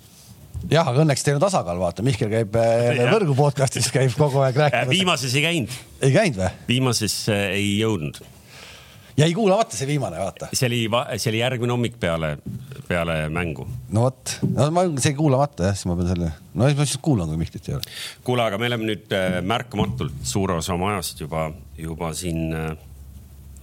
[0.71, 4.59] jah, aga õnneks teil on tasakaal, vaata, Mihkel käib äh, võrgu podcast'is käib kogu aeg
[4.65, 4.93] rääkimas.
[4.93, 5.81] viimases ei käinud.
[6.01, 6.51] ei käinud või?
[6.69, 8.21] viimases äh, ei jõudnud.
[9.19, 10.51] jäi kuulamata see viimane, vaata.
[10.53, 10.83] see oli,
[11.17, 12.37] see oli järgmine hommik peale,
[12.93, 13.67] peale mängu.
[13.93, 16.87] no vot, no ma, see jäi kuulamata jah, siis ma pean selle, no siis ma
[16.87, 17.93] siis kuulan, kui Mihklit ei ole.
[18.23, 22.51] kuule, aga me oleme nüüd äh, märkamatult suure osa oma ajast juba, juba siin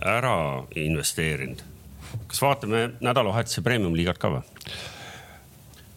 [0.00, 0.36] ära
[0.80, 1.62] investeerinud.
[2.30, 4.42] kas vaatame nädalavahetuse premium-liigat ka või?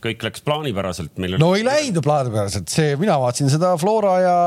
[0.03, 1.37] kõik läks plaanipäraselt meil.
[1.41, 4.37] no ei läinud plaanipäraselt, see, mina vaatasin seda Flora ja,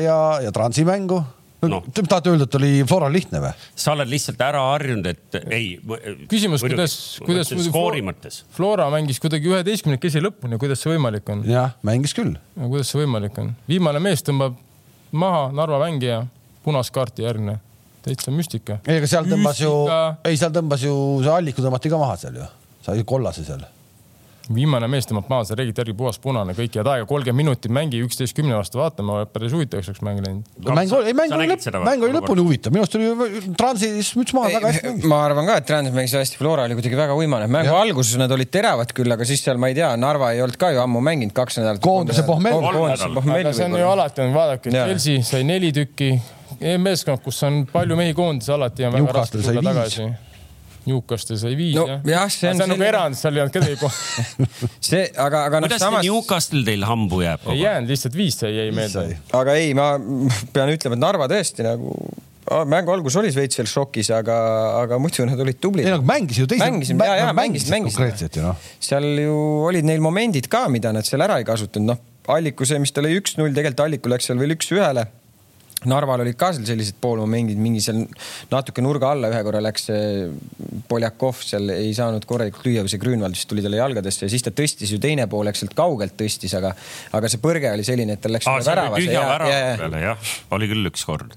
[0.00, 1.22] ja, ja Transi mängu
[1.70, 1.80] no..
[1.94, 3.52] Te tahate öelda, et oli Floral lihtne või?
[3.84, 5.74] sa oled lihtsalt ära harjunud, et ei.
[6.30, 7.52] küsimus, kuidas, kuidas.
[7.68, 8.42] skoori mõttes.
[8.54, 11.44] Flora mängis kuidagi üheteistkümnekesi lõpuni, kuidas see võimalik on?
[11.48, 12.36] jah, mängis küll.
[12.58, 13.54] kuidas see võimalik on?
[13.70, 14.58] viimane mees tõmbab
[15.14, 16.24] maha Narva mängija,
[16.64, 17.58] punast kaarti järgne
[18.04, 18.80] täitsa müstika.
[18.86, 19.72] ei, aga seal tõmbas ju,
[20.26, 20.92] ei, seal tõmbas ju,
[21.24, 22.50] see Alliku tõmmati ka maha seal ju,
[22.84, 23.64] sai kollase seal
[24.52, 26.76] viimane mees tõmbab maha, see Regit järgi puhas punane kõik.
[26.78, 30.48] Head aega, kolmkümmend minutit mängi, üksteist kümne vastu vaatama, päris huvitavaks oleks mäng läinud.
[30.68, 34.34] mäng oli, ei mäng oli lõpp, mäng oli lõpuni huvitav, minu arust oli Transis müts
[34.36, 37.48] maha väga hästi ma arvan ka, et Transis mängis hästi, Flora oli kuidagi väga uimane,
[37.50, 37.80] mängu ja.
[37.86, 40.74] alguses nad olid teravad küll, aga siis seal ma ei tea, Narva ei olnud ka
[40.74, 41.82] ju ammu mänginud kaks nädalat.
[41.84, 42.60] koondise pohmell.
[43.38, 46.12] aga see on ju alati on, vaadake, Chelsea sai neli tükki,
[46.82, 50.12] meeskond, kus on palju mehi koondises alati on väga raske tulla tagasi
[50.88, 52.02] Newcastle sai viis no, jah?
[52.08, 54.48] jah, see on, see on nagu erand, seal ei olnud kedagi kohal
[54.90, 55.68] see, aga, aga noh.
[55.68, 56.04] kuidas samas...
[56.06, 57.48] Newcastle teil hambu jääb?
[57.54, 59.18] ei jäänud, lihtsalt viis sai, jäi meelde.
[59.40, 59.94] aga ei, ma
[60.54, 61.96] pean ütlema, et Narva tõesti nagu
[62.68, 64.36] mängu algus oli veits veel šokis, aga,
[64.82, 65.88] aga muidu nad olid tublid.
[65.88, 66.64] ei no mängis ju teised.
[66.66, 67.98] mängisid, ja, ja mängisid, mängisid.
[67.98, 68.70] konkreetselt ju noh.
[68.84, 69.36] seal ju
[69.70, 72.02] olid neil momendid ka, mida nad seal ära ei kasutanud, noh.
[72.34, 75.08] Alliku see, mis ta lõi üks-null, tegelikult Alliku läks seal veel üks-ühele
[75.90, 78.04] Narval olid ka seal sellised poolmomendid, mingi seal
[78.52, 79.88] natuke nurga alla ühe korra läks
[80.88, 84.52] Poljakov seal ei saanud korralikult lüüa, see Grünwald vist tuli talle jalgadesse ja siis ta
[84.54, 86.74] tõstis ju teine pool, eks sealt kaugelt tõstis, aga,
[87.16, 89.04] aga see põrge oli selline, et tal läks Aa, väravasse.
[89.04, 91.34] tühja värava peale jah, oli küll ükskord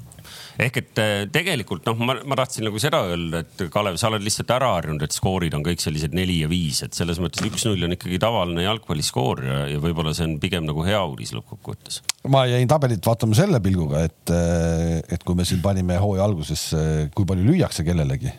[0.57, 4.23] ehk et äh, tegelikult noh, ma, ma tahtsin nagu seda öelda, et Kalev, sa oled
[4.25, 7.85] lihtsalt ära harjunud, et skoorid on kõik sellised neli ja viis, et selles mõttes üks-null
[7.85, 12.01] on ikkagi tavaline jalgpalliskoor ja, ja võib-olla see on pigem nagu hea uudis lõppkokkuvõttes.
[12.33, 16.65] ma jäin tabelit vaatama selle pilguga, et, äh, et kui me siin panime hooaja alguses,
[17.13, 18.33] kui palju lüüakse kellelegi,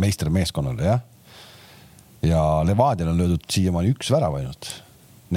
[0.00, 1.00] meistermeeskonnale jah.
[2.26, 4.74] ja Levadial on löödud siiamaani üks värav ainult.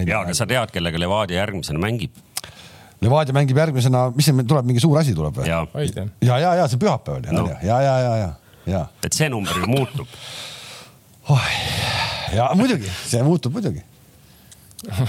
[0.03, 2.19] ja, aga sa tead, kellega Levadia järgmisena mängib
[3.03, 5.47] Levadia mängib järgmisena, mis see tuleb, mingi suur asi tuleb või?
[5.49, 5.63] ja,
[6.23, 7.47] ja, ja, ja see pühapäeval no.
[7.61, 8.29] ja, ja, ja, ja,
[8.69, 8.83] ja.
[9.03, 10.19] et see number ju muutub
[11.29, 11.49] oh,.
[12.35, 13.83] ja muidugi, see muutub muidugi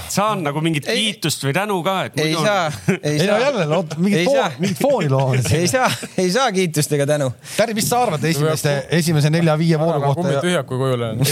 [0.09, 2.99] saan nagu mingit ei, kiitust või tänu ka, et ei saa, ei saa.
[3.11, 3.65] ei no jälle,
[3.99, 5.41] mingit fooni, mingit fooni looma.
[5.59, 5.89] ei saa,
[6.21, 7.31] ei saa kiitust ega tänu.
[7.57, 10.37] Täri, mis sa arvad esimeste, esimese nelja-viie vooru kohta?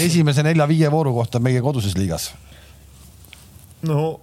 [0.03, 2.33] esimese nelja-viie vooru kohta meie koduses liigas?
[3.87, 4.19] no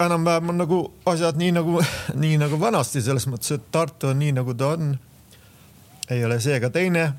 [0.00, 1.80] enam-vähem on nagu asjad nii nagu,
[2.22, 4.94] nii nagu vanasti, selles mõttes, et Tartu on nii, nagu ta on.
[6.10, 7.12] ei ole see ega teine.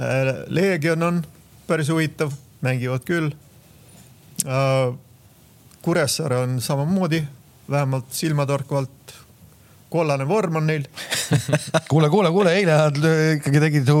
[0.00, 1.22] Äh, Leegion on
[1.66, 3.32] päris huvitav, mängivad küll.
[4.46, 4.94] Äh,
[5.82, 7.24] Kuressaare on samamoodi,
[7.70, 9.14] vähemalt silmatorkavalt
[9.94, 10.84] kollane vorm on neil
[11.90, 12.98] kuule, kuule, kuule, eile nad
[13.38, 13.98] ikkagi tegid ju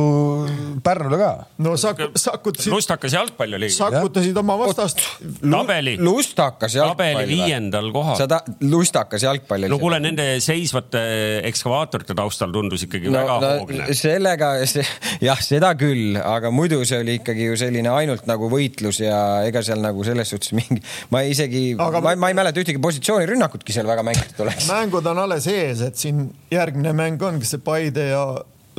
[0.84, 1.30] Pärnule ka.
[1.64, 2.72] no sak-, sakutasid.
[2.72, 3.70] lustakas jalgpall oli.
[3.72, 5.02] sakutasid oma vastast.
[5.40, 5.96] tabeli.
[6.00, 7.14] lustakas jalgpall.
[7.14, 8.18] tabeli viiendal kohal.
[8.18, 11.04] seda, lustakas jalgpall no kuule, nende seisvate
[11.50, 13.88] ekskavaatorite taustal tundus ikkagi no, väga no, hoogne.
[13.96, 14.50] sellega,
[15.24, 19.62] jah, seda küll, aga muidu see oli ikkagi ju selline ainult nagu võitlus ja ega
[19.64, 20.82] seal nagu selles suhtes mingi,
[21.14, 24.68] ma isegi, ma, ma ei mäleta ühtegi positsioonirünnakutki seal väga mängitud oleks.
[24.70, 28.24] mängud on alles ees et siin järgmine mäng ongi see Paide ja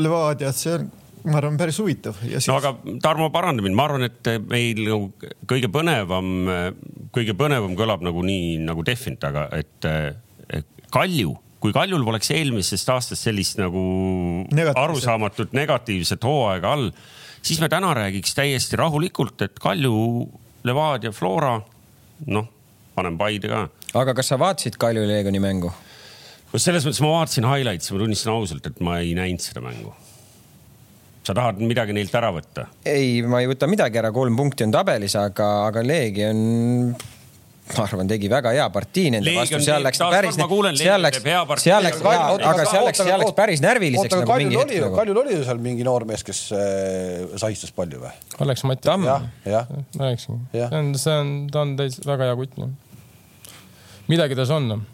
[0.01, 0.89] Levadia, see on,
[1.29, 2.17] ma arvan, päris huvitav.
[2.21, 2.49] Siis...
[2.51, 6.51] no aga Tarmo, paranda mind, ma arvan, et meil nagu kõige põnevam,
[7.15, 9.89] kõige põnevam kõlab nagu nii nagu Defint, aga et,
[10.49, 13.81] et Kalju kui Kaljul poleks eelmisest aastast sellist nagu
[14.51, 14.81] negatiivset.
[14.83, 16.91] arusaamatut negatiivset hooaega all,
[17.41, 19.95] siis me täna räägiks täiesti rahulikult, et Kalju,
[20.65, 21.55] Levadia, Flora,
[22.27, 22.51] noh,
[22.95, 23.65] panen Paide ka.
[23.97, 25.73] aga kas sa vaatasid Kalju Leegioni mängu?
[26.55, 29.91] No selles mõttes ma vaatasin highlights'i, ma tunnistan ausalt, et ma ei näinud seda mängu.
[31.25, 32.69] sa tahad midagi neilt ära võtta?
[32.87, 36.39] ei, ma ei võta midagi ära, kolm punkti on tabelis, aga, aga Leegion
[37.65, 41.21] ma arvan, tegi väga hea partii nende vastu, seal läks päris, seal läks,
[41.65, 44.99] seal läks, aga seal läks, seal läks päris närviliseks oota, nagu mingi hetk nagu.
[45.01, 48.15] Kaljul oli ju seal mingi noormees, kes äh, sahistas palju või?
[48.45, 48.95] Alex Mati.
[49.09, 49.71] jah, jah.
[49.97, 52.59] ma rääkisin, see on, see on, ta on täitsa väga hea kutt.
[54.13, 54.85] midagi tas on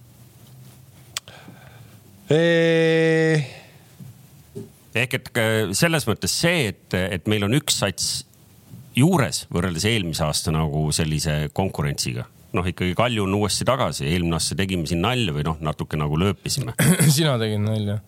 [5.01, 5.31] ehk et
[5.77, 8.11] selles mõttes see, et, et meil on üks sats
[8.97, 14.57] juures võrreldes eelmise aasta nagu sellise konkurentsiga noh, ikkagi Kalju on uuesti tagasi, eelmine aasta
[14.59, 16.75] tegime siin nalja või noh, natuke nagu lööpisime.
[17.15, 18.01] sina tegid nalja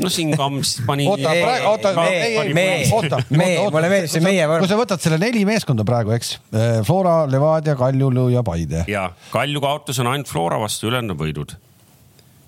[0.00, 1.04] no siin Kams pani.
[1.08, 2.66] oota, praegu, oota, ei, me,
[2.96, 4.64] oota, mulle meeldib see meie võrk.
[4.64, 6.38] kui sa võtad selle neli meeskonda praegu, eks,
[6.88, 8.84] Flora, Levadia, Kalju ja Paide.
[8.88, 11.67] ja Kalju kaotus on ainult Flora vastu, ülejäänud on võidud Äh,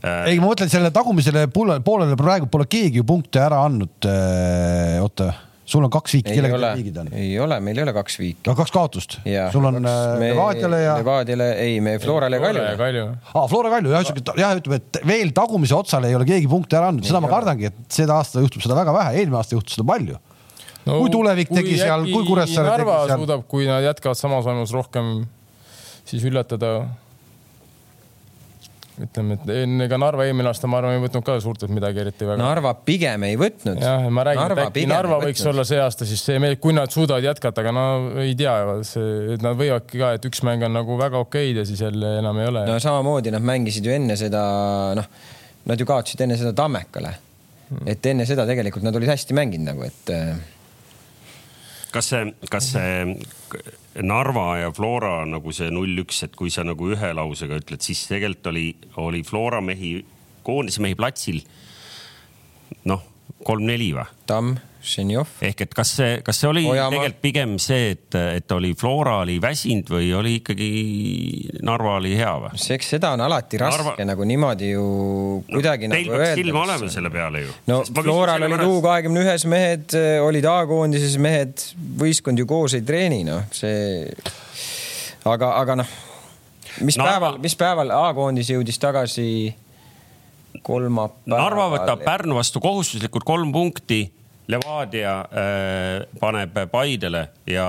[0.01, 4.09] ei, ma mõtlen selle tagumisele poolele praegu pole keegi ju punkte ära andnud.
[4.09, 5.31] Äh, oota,
[5.71, 7.11] sul on kaks viiki, kellega need viigid on?
[7.15, 8.43] ei ole, meil ei ole kaks viiki.
[8.49, 9.19] no kaks kaotust.
[9.53, 10.97] sul on äh, Levadiale ja.
[10.99, 13.05] Levadiale, ei, me Florale ja Kalju.
[13.35, 16.91] aa, Flora Kalju jah, jah, ütleme, et veel tagumise otsale ei ole keegi punkte ära
[16.91, 19.87] andnud, seda ma kardangi, et seda aasta juhtub seda väga vähe, eelmine aasta juhtus seda
[19.93, 20.97] palju no,.
[20.97, 23.15] kui Tulevik tegi seal, kui Kuressaare tegi seal.
[23.23, 25.21] suudab, kui nad jätkavad samas vaimus rohkem,
[26.09, 26.75] siis üllatada
[29.07, 32.29] ütleme, et enne ka Narva eelmine aasta, ma arvan, ei võtnud ka suurtelt midagi eriti
[32.29, 32.41] väga.
[32.41, 33.81] Narva pigem ei võtnud.
[33.81, 37.25] jah, ma räägin, et äkki Narva võiks olla see aasta siis see, kui nad suudavad
[37.27, 37.87] jätkata, aga no
[38.23, 38.55] ei tea,
[38.87, 42.17] see, et nad võivadki ka, et üks mäng on nagu väga okeid ja siis jälle
[42.21, 42.65] enam ei ole.
[42.69, 44.45] no samamoodi nad mängisid ju enne seda,
[44.99, 45.11] noh,
[45.71, 47.85] nad ju kaotasid enne seda Tammekale hmm..
[47.91, 50.17] et enne seda tegelikult nad olid hästi mänginud nagu, et
[51.95, 52.91] kas see, kas see
[53.95, 58.51] Narva ja Flora nagu see null-üks, et kui sa nagu ühe lausega ütled, siis tegelikult
[58.53, 58.67] oli,
[59.03, 59.97] oli Flora mehi,
[60.47, 61.41] koondise mehi platsil
[62.87, 63.03] noh,
[63.47, 64.07] kolm-neli või?
[64.31, 65.29] Tamm Ženjov.
[65.45, 66.91] ehk et kas see, kas see oli Ojamaa.
[66.95, 70.69] tegelikult pigem see, et, et oli Flora oli väsinud või oli ikkagi
[71.67, 72.61] Narva oli hea või?
[72.77, 74.07] eks seda on alati raske Narva...
[74.09, 74.85] nagu niimoodi ju
[75.51, 76.35] kuidagi no, nagu öelda.
[76.41, 77.57] silma olema selle peale ju.
[77.69, 81.65] no Floral olid U kahekümne ühes mehed, olid A-koondises mehed,
[82.01, 84.07] võistkond ju koos ei treeni, noh, see.
[85.29, 85.99] aga, aga noh,
[86.87, 87.19] mis Narva...
[87.19, 89.27] päeval, mis päeval A-koondis jõudis tagasi
[90.65, 91.37] kolmapäeval.
[91.37, 94.07] Narva võtab Pärnu vastu kohustuslikult kolm punkti
[94.49, 97.67] Levadia äh, paneb Paidele ja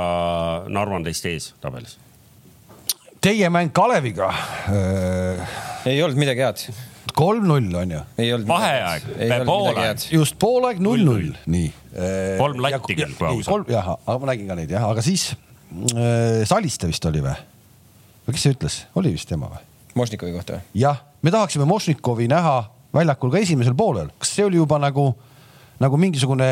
[0.68, 1.98] Narva on teist ees tabelis.
[3.22, 5.60] Teie mäng Kaleviga äh....
[5.86, 6.64] ei olnud midagi head.
[7.14, 8.02] kolm-null on ju.
[8.48, 9.06] vaheaeg,
[9.46, 10.08] poolaeg.
[10.12, 11.70] just poolaeg null-null, nii.
[12.40, 13.68] kolm latti küll, kui aus olla.
[13.70, 17.36] jah, aga ma nägin ka neid jah, aga siis äh, Saliste vist oli või?
[18.26, 19.62] või kes see ütles, oli vist tema või?
[20.00, 20.82] Mošnikovi kohta või?
[20.82, 22.56] jah, me tahaksime Mošnikovi näha
[22.96, 25.12] väljakul ka esimesel poolel, kas see oli juba nagu,
[25.82, 26.52] nagu mingisugune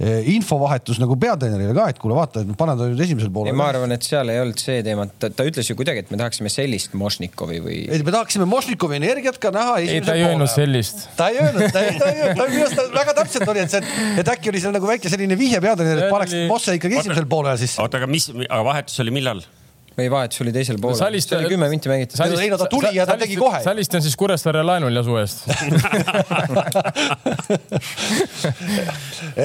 [0.00, 3.52] Eh, infovahetus nagu peatreenerile ka, et kuule, vaata, et ta nüüd esimesel poolel.
[3.52, 6.16] ma arvan, et seal ei olnud see teema, ta, ta ütles ju kuidagi, et me
[6.16, 7.76] tahaksime sellist Mošnikovi või.
[7.84, 9.76] ei, me tahaksime Mošnikovi energiat ka näha.
[9.84, 11.04] ei, ta ei öelnud sellist.
[11.20, 14.34] ta ei öelnud, ta ei öelnud, ta minu arust väga täpselt oli, et see, et
[14.38, 17.76] äkki oli seal nagu väike selline vihje peatreenerile, et paneks Mosse ikkagi esimesel poolel siis.
[17.84, 19.44] oota, aga mis, aga vahetus oli millal?
[19.98, 21.28] Ei, vahetus oli teisel poolel Salist....
[21.28, 22.20] see oli kümme minti mängitud.
[22.40, 23.62] ei no ta tuli ja ta tegi kohe.
[23.64, 25.38] Salist on siis Kuressaare laenul ja suvest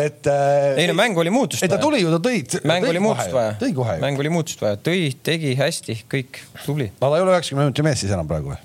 [0.04, 0.78] et äh,.
[0.78, 1.70] ei no mäng oli muutust vaja.
[1.70, 2.40] ei ta tuli ju, ta tõi.
[2.64, 3.52] mäng oli muutust vaja.
[3.62, 3.98] tõi kohe.
[4.04, 6.32] mäng oli muutust vaja, tõi, tegi hästi, kõik,
[6.66, 6.92] tubli.
[7.02, 8.60] no ta ei ole üheksakümne minuti mees siis enam praegu või?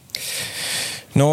[1.20, 1.28] no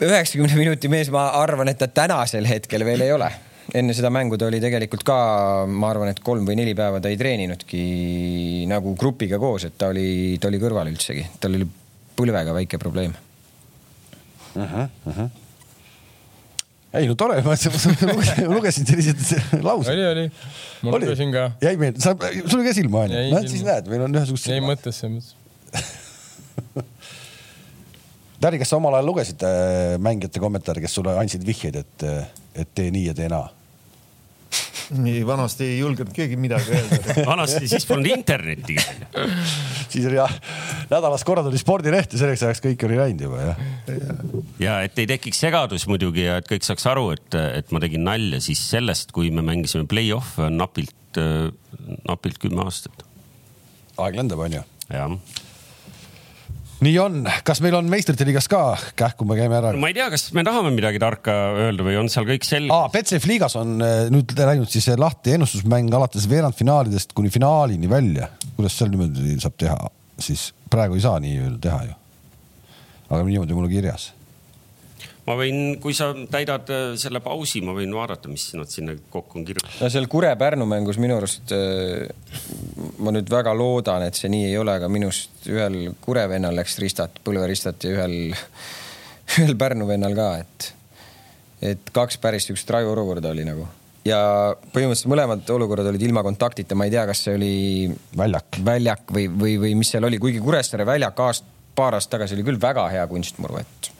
[0.00, 3.30] üheksakümne minuti mees, ma arvan, et ta tänasel hetkel veel ei ole
[3.74, 5.16] enne seda mängu ta oli tegelikult ka,
[5.66, 9.90] ma arvan, et kolm või neli päeva ta ei treeninudki nagu grupiga koos, et ta
[9.94, 11.66] oli, ta oli kõrval üldsegi, tal oli
[12.16, 14.62] põlvega väike probleem uh.
[14.62, 15.34] -huh, uh -huh
[16.96, 17.52] ei no tore, ma
[18.56, 19.18] lugesin selliseid
[19.60, 19.98] lauseid.
[19.98, 20.30] oli, oli,
[20.82, 21.04] ma oli?
[21.04, 21.50] lugesin ka.
[21.60, 22.14] jäi meelde, sa,
[22.46, 24.48] sul käis ilma onju, näed siis näed, meil on ühesugused.
[24.54, 25.44] jäi mõttesse, mõttesse
[28.40, 32.26] Täri, kas sa omal ajal lugesid äh, mängijate kommentaare, kes sulle andsid vihjeid, et, äh,
[32.56, 33.46] et tee nii ja tee naa?
[34.96, 38.76] nii vanasti ei julgenud keegi midagi öelda vanasti siis polnud internetti
[39.88, 40.32] siis oli jah,
[40.90, 43.64] nädalas korra tuli spordileht ja selleks ajaks kõik oli läinud juba jah.
[44.62, 48.06] ja et ei tekiks segadus muidugi ja et kõik saaks aru, et, et ma tegin
[48.06, 51.20] nalja, siis sellest, kui me mängisime play-off'e on napilt,
[52.06, 53.06] napilt kümme aastat.
[53.98, 54.62] aeg lendab, onju.
[54.92, 55.18] jah
[56.84, 58.60] nii on, kas meil on meistrite liigas ka
[58.98, 59.80] kähku, me käime ära no,?
[59.80, 61.34] ma ei tea, kas me tahame midagi tarka
[61.66, 62.72] öelda või on seal kõik selge?
[62.74, 68.28] aa, Betsafe liigas on eh, nüüd läinud siis lahti ennustusmäng alates veerandfinaalidest kuni finaalini välja.
[68.58, 69.78] kuidas seal niimoodi saab teha,
[70.20, 71.96] siis praegu ei saa nii teha ju.
[73.08, 74.10] aga niimoodi mul on kirjas
[75.26, 79.40] ma võin, kui sa täidad äh, selle pausi, ma võin vaadata, mis nad sinna kokku
[79.40, 79.78] on kirjutanud.
[79.82, 82.06] no seal Kure-Pärnu mängus minu arust, äh,
[83.02, 86.78] ma nüüd väga loodan, et see nii ei ole, aga minust ühel Kure vennal läks
[86.82, 88.36] ristat, põlveristat ja ühel,
[89.40, 90.70] ühel Pärnu vennal ka, et,
[91.72, 93.66] et kaks päris siukest raju olukorda oli nagu
[94.06, 94.20] ja
[94.70, 97.54] põhimõtteliselt mõlemad olukorrad olid ilma kontaktita, ma ei tea, kas see oli
[98.18, 102.36] väljak, väljak või, või, või mis seal oli, kuigi Kuressaare väljak aast-, paar aastat tagasi
[102.36, 103.90] oli küll väga hea kunstmuru, et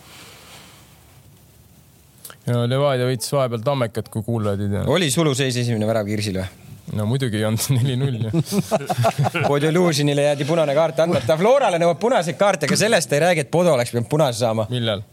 [2.46, 4.86] ja Levadia võitis vahepeal Tammekat, kui kuulajad ei tea.
[4.98, 6.66] oli suluseis esimene värav Kirsil või?
[6.94, 8.42] no muidugi ei olnud neli-null ju.
[9.50, 11.36] Podolužinile jäädi punane kaart andmata.
[11.40, 14.66] Florale nõuab punaseid kaarte, aga sellest ei räägi, et Podo oleks pidanud punase saama.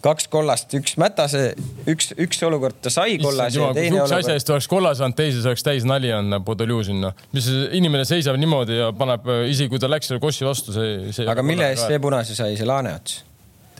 [0.06, 1.44] kaks kollast, üks Mätase,
[1.90, 4.20] üks, üks olukord ta sai kollase ja teine olukord.
[4.20, 7.16] asja eest oleks kollase saanud, teises oleks täis nali olnud Podolužin, noh.
[7.34, 11.26] mis inimene seisab niimoodi ja paneb, isegi kui ta läks selle kossi vastu, see, see.
[11.30, 13.24] aga mille eest see punase sai, see Laane ots?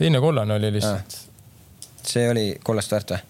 [0.00, 1.20] teine kollane oli lihtsalt.
[2.02, 3.22] see oli kollast väärt või?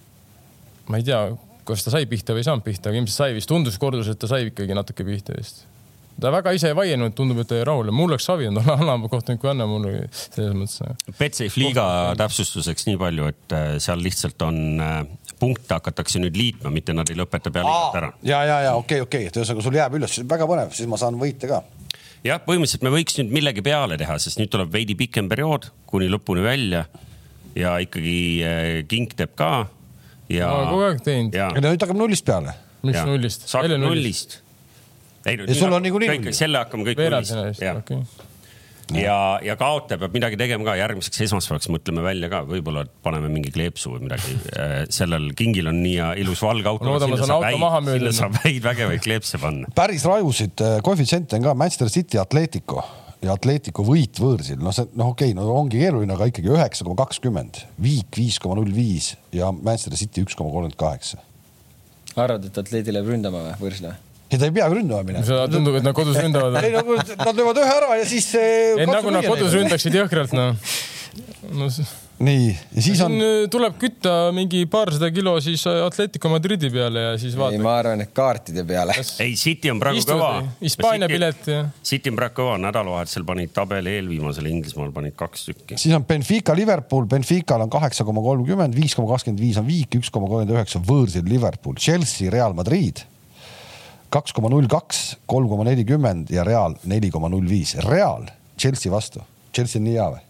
[0.90, 1.20] Ma ei tea,
[1.68, 4.20] kas ta sai pihta või ei saanud pihta, aga ilmselt sai vist, tundus kordus, et
[4.20, 5.64] ta sai ikkagi natuke pihta vist.
[6.20, 9.08] ta väga ise ei vaielnud, tundub, et ta jäi rahule, mul oleks savi olnud, annab
[9.10, 11.14] kohtuniku anna mulle selles mõttes.
[11.18, 11.86] Betsafe liiga
[12.20, 14.98] täpsustuseks nii palju, et äh, seal lihtsalt on äh,
[15.40, 18.12] punkte hakatakse nüüd liitma, mitte nad ei lõpeta peale igat ära.
[18.22, 20.90] ja, ja, ja okei okay,, okei okay., et ühesõnaga sul jääb üles, väga põnev, siis
[20.90, 21.64] ma saan võita ka
[22.24, 26.08] jah, põhimõtteliselt me võiks nüüd millegi peale teha, sest nüüd tuleb veidi pikem periood kuni
[26.12, 26.84] lõpuni välja
[27.58, 29.66] ja ikkagi äh, King teeb ka
[30.32, 30.50] ja.
[30.70, 31.36] kogu aeg teinud.
[31.36, 32.54] ja nüüd hakkab nullist peale.
[32.84, 33.06] mis ja.
[33.08, 33.48] nullist?
[33.50, 34.38] saab nullist.
[35.26, 36.36] ei no sul on niikuinii null.
[36.36, 37.34] selle hakkame kõik nullist.
[38.84, 39.00] Okay.
[39.00, 43.52] ja, ja kaotaja peab midagi tegema ka, järgmiseks esmaspäevaks mõtleme välja ka, võib-olla paneme mingi
[43.54, 44.36] kleepsu või midagi.
[44.56, 46.88] Äh, sellel kingil on nii ilus valge auto.
[46.90, 48.00] loodame, saan auto maha müüa.
[48.02, 49.72] sinna saab häid vägevaid kleepse panna.
[49.76, 52.84] päris rajusid äh, koefitsiente on ka Manchester City, Atletico
[53.24, 56.86] ja Atletico võit võõrsil, noh, see noh, okei okay,, no ongi keeruline, aga ikkagi üheksa
[56.86, 61.22] koma kakskümmend, Viik viis koma null viis ja Manchester City üks koma kolmkümmend kaheksa.
[62.14, 63.94] arvad, et Atleti läheb ründama või võõrsile?
[64.30, 65.26] ei, ta ei pea ründama minema.
[65.26, 66.60] seda tundub, et nad kodus ründavad.
[66.62, 68.30] ei, nagu nad löövad ühe ära ja siis.
[68.38, 70.58] ei, nagu nad kodus ründaksid jõhkralt, noh
[71.54, 71.70] no
[72.22, 73.14] nii, ja siis on.
[73.18, 77.58] Äh, tuleb kütta mingi paarsada kilo siis äh, Atletico Madridi peale ja siis vaatame.
[77.58, 78.96] ei, ma arvan, et kaartide peale.
[79.24, 80.44] ei, City on praegu Istud, kõva.
[80.60, 81.62] Hispaania pilet ja.
[81.84, 85.80] City on praegu kõva, nädalavahetusel panid tabeli eelviimasel Inglismaal panid kaks tükki.
[85.80, 89.98] siis on Benfica, Liverpool, Benfical on kaheksa koma kolmkümmend, viis koma kakskümmend viis on Viik,
[89.98, 93.02] üks koma kolmkümmend üheksa võõrsil Liverpool, Chelsea, Real Madrid
[94.14, 97.74] kaks koma null kaks, kolm koma nelikümmend ja Real neli koma null viis.
[97.82, 98.28] Real
[98.60, 100.22] Chelsea vastu, Chelsea on nii hea või?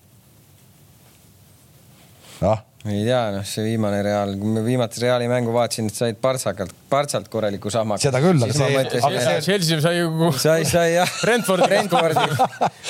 [2.43, 6.19] Ah, ei tea, noh, see viimane Real, kui ma viimati Reali mängu vaatasin, et said
[6.21, 8.03] Partsakalt, Partsalt korraliku sahmaka.
[8.05, 9.39] seda küll, aga see, aga see...
[9.47, 10.29] Chelsea sai ju.
[10.37, 11.15] sai, sai jah.
[11.23, 11.69] Brentfordi.
[11.71, 12.27] Brentfordi.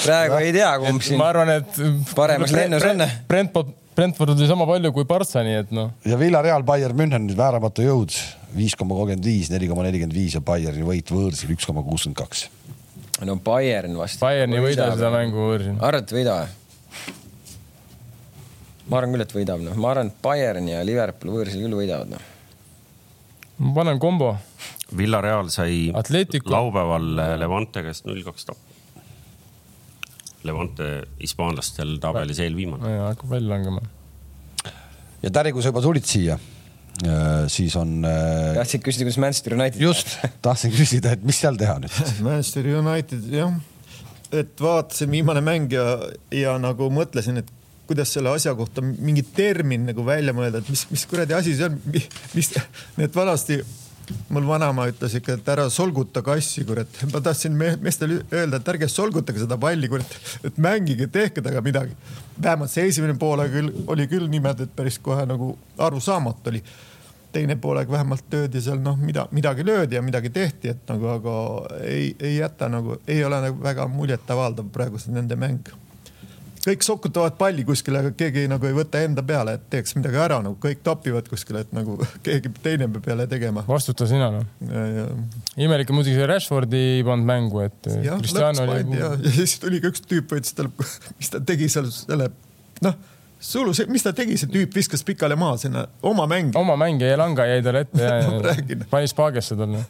[0.00, 1.20] praegu ei tea, kumb siin.
[1.20, 1.78] ma arvan, et.
[2.18, 3.04] paremas lennus on.
[3.30, 5.94] Brentford, Brentford oli sama palju kui Partsa, nii et noh.
[6.10, 8.18] ja Villareal, Bayern München, vääramatu jõud,
[8.58, 12.18] viis koma kolmkümmend viis, neli koma nelikümmend viis ja Bayerni võit võõrsil üks koma kuuskümmend
[12.18, 12.48] kaks.
[13.22, 14.18] no Bayern vast.
[14.26, 15.78] Bayern ei võida seda mängu võõrsil.
[15.78, 16.52] arvad, et võida või?
[18.88, 22.14] Ma arvan küll, et võidab, noh, ma arvan, et Bayern ja Liverpool võõrsil küll võidavad,
[22.14, 22.30] noh.
[23.62, 24.34] ma panen kombo.
[24.94, 26.52] Villareal sai Atletico.
[26.52, 27.06] laupäeval
[27.40, 29.02] Levante käest null kaks tappa.
[30.44, 30.88] Levante
[31.22, 32.98] hispaanlastel tabelis eelviimane.
[33.06, 33.80] hakkab välja langema.
[35.22, 36.36] ja Täri, kui sa juba tulid siia,
[37.48, 38.04] siis on.
[38.04, 39.80] tahtsid küsida, kuidas Manchester United.
[39.80, 41.96] just, tahtsin küsida, et mis seal teha nüüd
[42.28, 43.56] Manchester United, jah.
[44.30, 45.96] et vaatasin viimane mäng ja,
[46.30, 47.50] ja nagu mõtlesin, et
[47.86, 51.68] kuidas selle asja kohta mingi termin nagu välja mõelda, et mis, mis kuradi asi see
[51.68, 51.80] on,
[52.34, 52.52] mis,
[52.96, 53.60] nii et vanasti
[54.28, 56.88] mul vanaema ütles ikka, et ära solguta kassi, kurat.
[57.12, 61.96] ma tahtsin meestele öelda, et ärge solgutage seda palli, kurat, et mängige, tehke temaga midagi.
[62.42, 66.62] vähemalt see esimene poolaeg küll oli küll niimoodi, et päris kohe nagu arusaamatu oli.
[67.34, 71.32] teine poolaeg vähemalt löödi seal noh, mida, midagi löödi ja midagi tehti, et nagu, aga
[71.82, 75.72] ei, ei jäta nagu, ei ole nagu väga muljetavaldav praegu see nende mäng
[76.64, 80.38] kõik sokutavad palli kuskile, aga keegi nagu ei võta enda peale, et teeks midagi ära,
[80.44, 81.96] nagu kõik topivad kuskile, et nagu
[82.26, 83.64] keegi teine peab jälle tegema.
[83.68, 84.46] vastuta sina noh.
[85.60, 87.90] imelik on muidugi see Rashfordi ei pannud mängu, et.
[87.90, 90.70] lõpuks pandi ja, ja siis tuli ka üks tüüp, võttis tal,
[91.18, 92.30] mis ta tegi seal selle,
[92.84, 92.96] noh
[93.44, 96.54] sulu, mis ta tegi, see tüüp viskas pikale maa sinna, oma mäng.
[96.56, 99.84] oma mäng jäi langa, jäi talle ette ja pani spaagesse talle.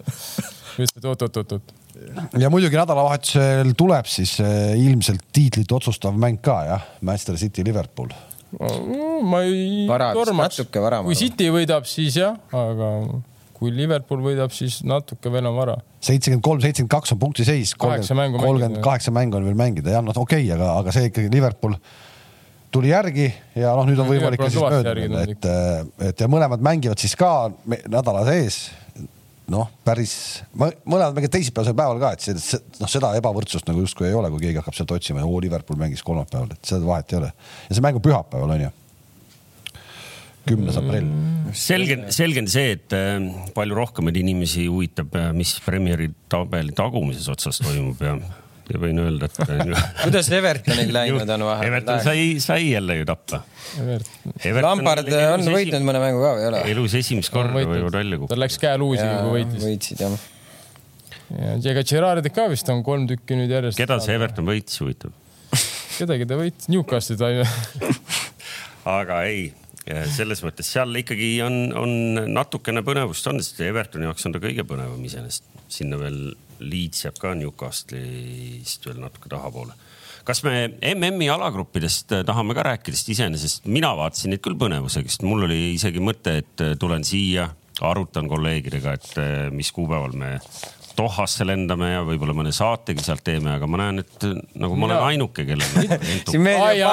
[0.75, 1.84] ütles, et oot-oot-oot-oot
[2.39, 8.11] ja muidugi nädalavahetusel tuleb siis eh, ilmselt tiitlit otsustav mäng ka jah, Manchester City, Liverpool.
[9.27, 12.91] ma ei tormaks, kui City võidab, siis jah, aga
[13.55, 15.77] kui Liverpool võidab, siis natuke veel on vara.
[16.05, 20.45] seitsekümmend kolm, seitsekümmend kaks on punktiseis, kolmkümmend kaheksa mängu on veel mängida, jah, noh, okei
[20.45, 21.79] okay,, aga, aga see ikkagi Liverpool
[22.75, 25.51] tuli järgi ja noh, nüüd on võimalik ka siis mööda minna, et,
[26.11, 27.31] et ja mõlemad mängivad siis ka
[27.71, 28.65] nädala sees
[29.53, 30.15] noh, päris,
[30.57, 34.47] mõlemad mängivad teisipäevasel päeval ka, et see, noh, seda ebavõrdsust nagu justkui ei ole, kui
[34.47, 37.31] keegi hakkab sealt otsima oo, Liverpool mängis kolmapäeval, et seda vahet ei ole.
[37.69, 38.71] ja see mäng on pühapäeval, on ju.
[40.49, 41.11] kümnes aprill.
[41.57, 43.19] selge, selge on see, et äh,
[43.57, 48.17] palju rohkemaid inimesi huvitab, äh, mis Premieri tabeli tagumises otsas toimub ja
[48.73, 49.39] ja võin öelda, et
[50.05, 51.71] kuidas Evertonil läinud on vahepeal?
[51.71, 53.43] Everton sai, sai jälle ju tappa.
[54.65, 55.89] Lampard on võitnud esim...
[55.89, 56.63] mõne mängu ka või ei ole?
[56.75, 58.35] elus esimest korda võivad välja kukkuda.
[58.35, 59.67] tal läks käe luusi, kui võitis.
[59.67, 60.17] võitsid jah.
[61.35, 63.81] ja ega Gerardit ka vist on kolm tükki nüüd järjest.
[63.81, 65.13] keda see Everton võitis, huvitav
[65.99, 67.45] kedagi ta võitis, Newcastli ta ju
[68.99, 69.49] aga ei,
[70.15, 71.95] selles mõttes seal ikkagi on, on
[72.33, 75.47] natukene põnevust on, sest Evertoni jaoks on ta kõige põnevam iseenesest.
[75.73, 76.35] sinna veel
[76.65, 79.75] Leeds jääb ka Newcastle'ist veel natuke tahapoole.
[80.25, 85.27] kas me MM-i alagruppidest tahame ka rääkida, sest iseenesest mina vaatasin neid küll põnevusega, sest
[85.27, 87.51] mul oli isegi mõte, et tulen siia,
[87.85, 90.39] arutan kolleegidega, et mis kuupäeval me
[90.95, 94.27] Dohasse lendame ja võib-olla mõne saategi sealt teeme, aga ma näen, et
[94.63, 95.89] nagu ma olen ainuke, kellel.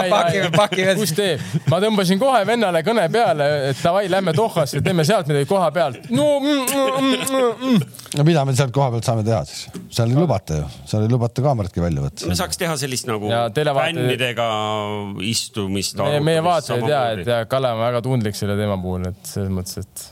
[0.09, 0.95] pakime, pakime.
[0.97, 1.43] kus teeb?
[1.69, 6.09] ma tõmbasin kohe vennale kõne peale, et davai, lähme Dohasse, teeme sealt midagi koha pealt.
[6.09, 7.83] no mm, mm, mm, mm.
[8.17, 9.67] no mida me sealt koha pealt saame teha siis?
[9.93, 12.31] seal ei lubata ju, seal ei lubata kaameratki välja võtta.
[12.31, 14.49] me saaks teha sellist nagu fännidega
[15.29, 16.01] istumist.
[16.01, 19.53] meie, meie vaatajad ja, et ja Kalle on väga tundlik selle teema puhul, et selles
[19.53, 20.09] mõttes, et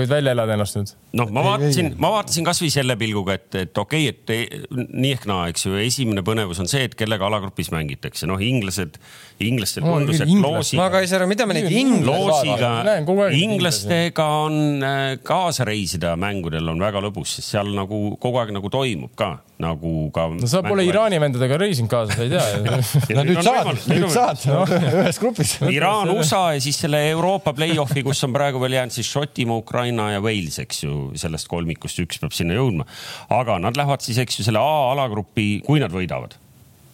[0.00, 0.96] võid välja elada ennast nüüd?
[1.18, 5.26] Noh, ma vaatasin, ma vaatasin kasvõi selle pilguga, et, et okei okay,, et nii ehk
[5.30, 9.00] naa, eks ju, esimene põnevus on see, et kellega alagrupis mängitakse, noh, inglased,
[9.42, 10.82] inglastel tundus, et loosiga.
[10.82, 12.54] ma ka ei saa aru, mida me neid inglasi.
[12.54, 18.54] loosiga, inglastega on äh, kaasa reisida mängudel on väga lõbus, sest seal nagu kogu aeg
[18.56, 20.26] nagu toimub ka nagu ka.
[20.32, 24.46] no sa pole Iraani vendadega reisinud kaasa, sa ei tea no nüüd saad, nüüd saad
[24.48, 24.62] no.
[25.02, 25.56] ühes grupis.
[25.70, 30.10] Iraan, USA ja siis selle Euroopa play-off'i, kus on praegu veel jäänud siis Šotimaa, Ukraina
[30.14, 32.86] ja Wales, eks ju sellest kolmikust üks peab sinna jõudma.
[33.34, 36.36] aga nad lähevad siis, eks ju, selle A alagrupi, kui nad võidavad.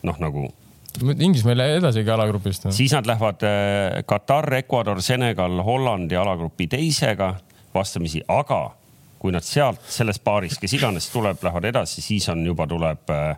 [0.06, 0.48] noh, nagu
[0.96, 2.72] Inglismaa ei lähe edasigi alagrupist no..
[2.72, 7.34] siis nad lähevad äh, Katar, Ecuador, Senegal, Hollandi alagrupi teisega
[7.74, 8.70] vastamisi, aga
[9.20, 13.36] kui nad sealt selles paaris, kes iganes tuleb, lähevad edasi, siis on juba tuleb äh,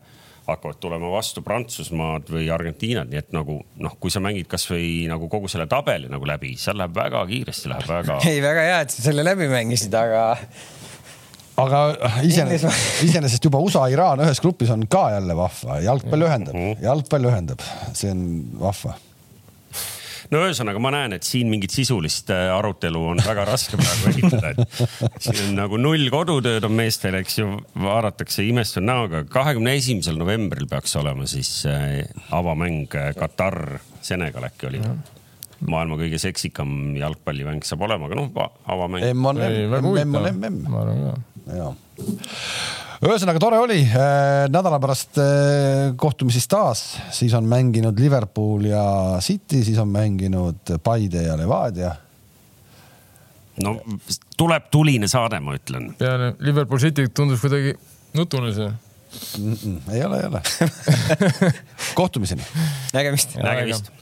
[0.48, 5.28] hakkavad tulema vastu Prantsusmaad või Argentiinad, nii et nagu noh, kui sa mängid kasvõi nagu
[5.32, 8.18] kogu selle tabeli nagu läbi, seal läheb väga kiiresti, läheb väga.
[8.30, 10.22] ei, väga hea, et sa selle läbi mängisid, aga.
[11.64, 11.82] aga
[12.26, 16.88] iseenesest, iseenesest juba USA-Iraan ühes grupis on ka jälle vahva, jalgpall ühendab mm, -hmm.
[16.88, 18.24] jalgpall ühendab, see on
[18.62, 18.96] vahva
[20.34, 24.52] no ühesõnaga, ma näen, et siin mingit sisulist äh, arutelu on väga raske praegu ehitada,
[24.54, 29.24] et siin on nagu null kodutööd on meestel, eks ju, vaadatakse imestav näoga.
[29.28, 34.82] kahekümne esimesel novembril peaks olema siis äh, avamäng äh, Katar, Senegal äkki oli
[35.66, 38.30] maailma kõige seksikam jalgpallimäng saab olema, aga noh,
[38.70, 39.06] avamäng.
[39.10, 40.58] M on MM.
[43.08, 46.84] ühesõnaga tore oli, äh, nädala pärast äh, kohtume siis taas,
[47.14, 48.84] siis on mänginud Liverpool ja
[49.24, 51.94] City, siis on mänginud Paide ja Levadia.
[53.62, 53.76] no
[54.38, 55.92] tuleb tuline saade, ma ütlen.
[55.98, 57.74] peale Liverpool City tundus kuidagi
[58.14, 59.54] nutune see mm.
[59.54, 60.42] -mm, ei ole, ei ole
[61.98, 62.42] kohtumiseni.
[62.94, 63.36] nägemist.
[63.42, 63.97] nägemist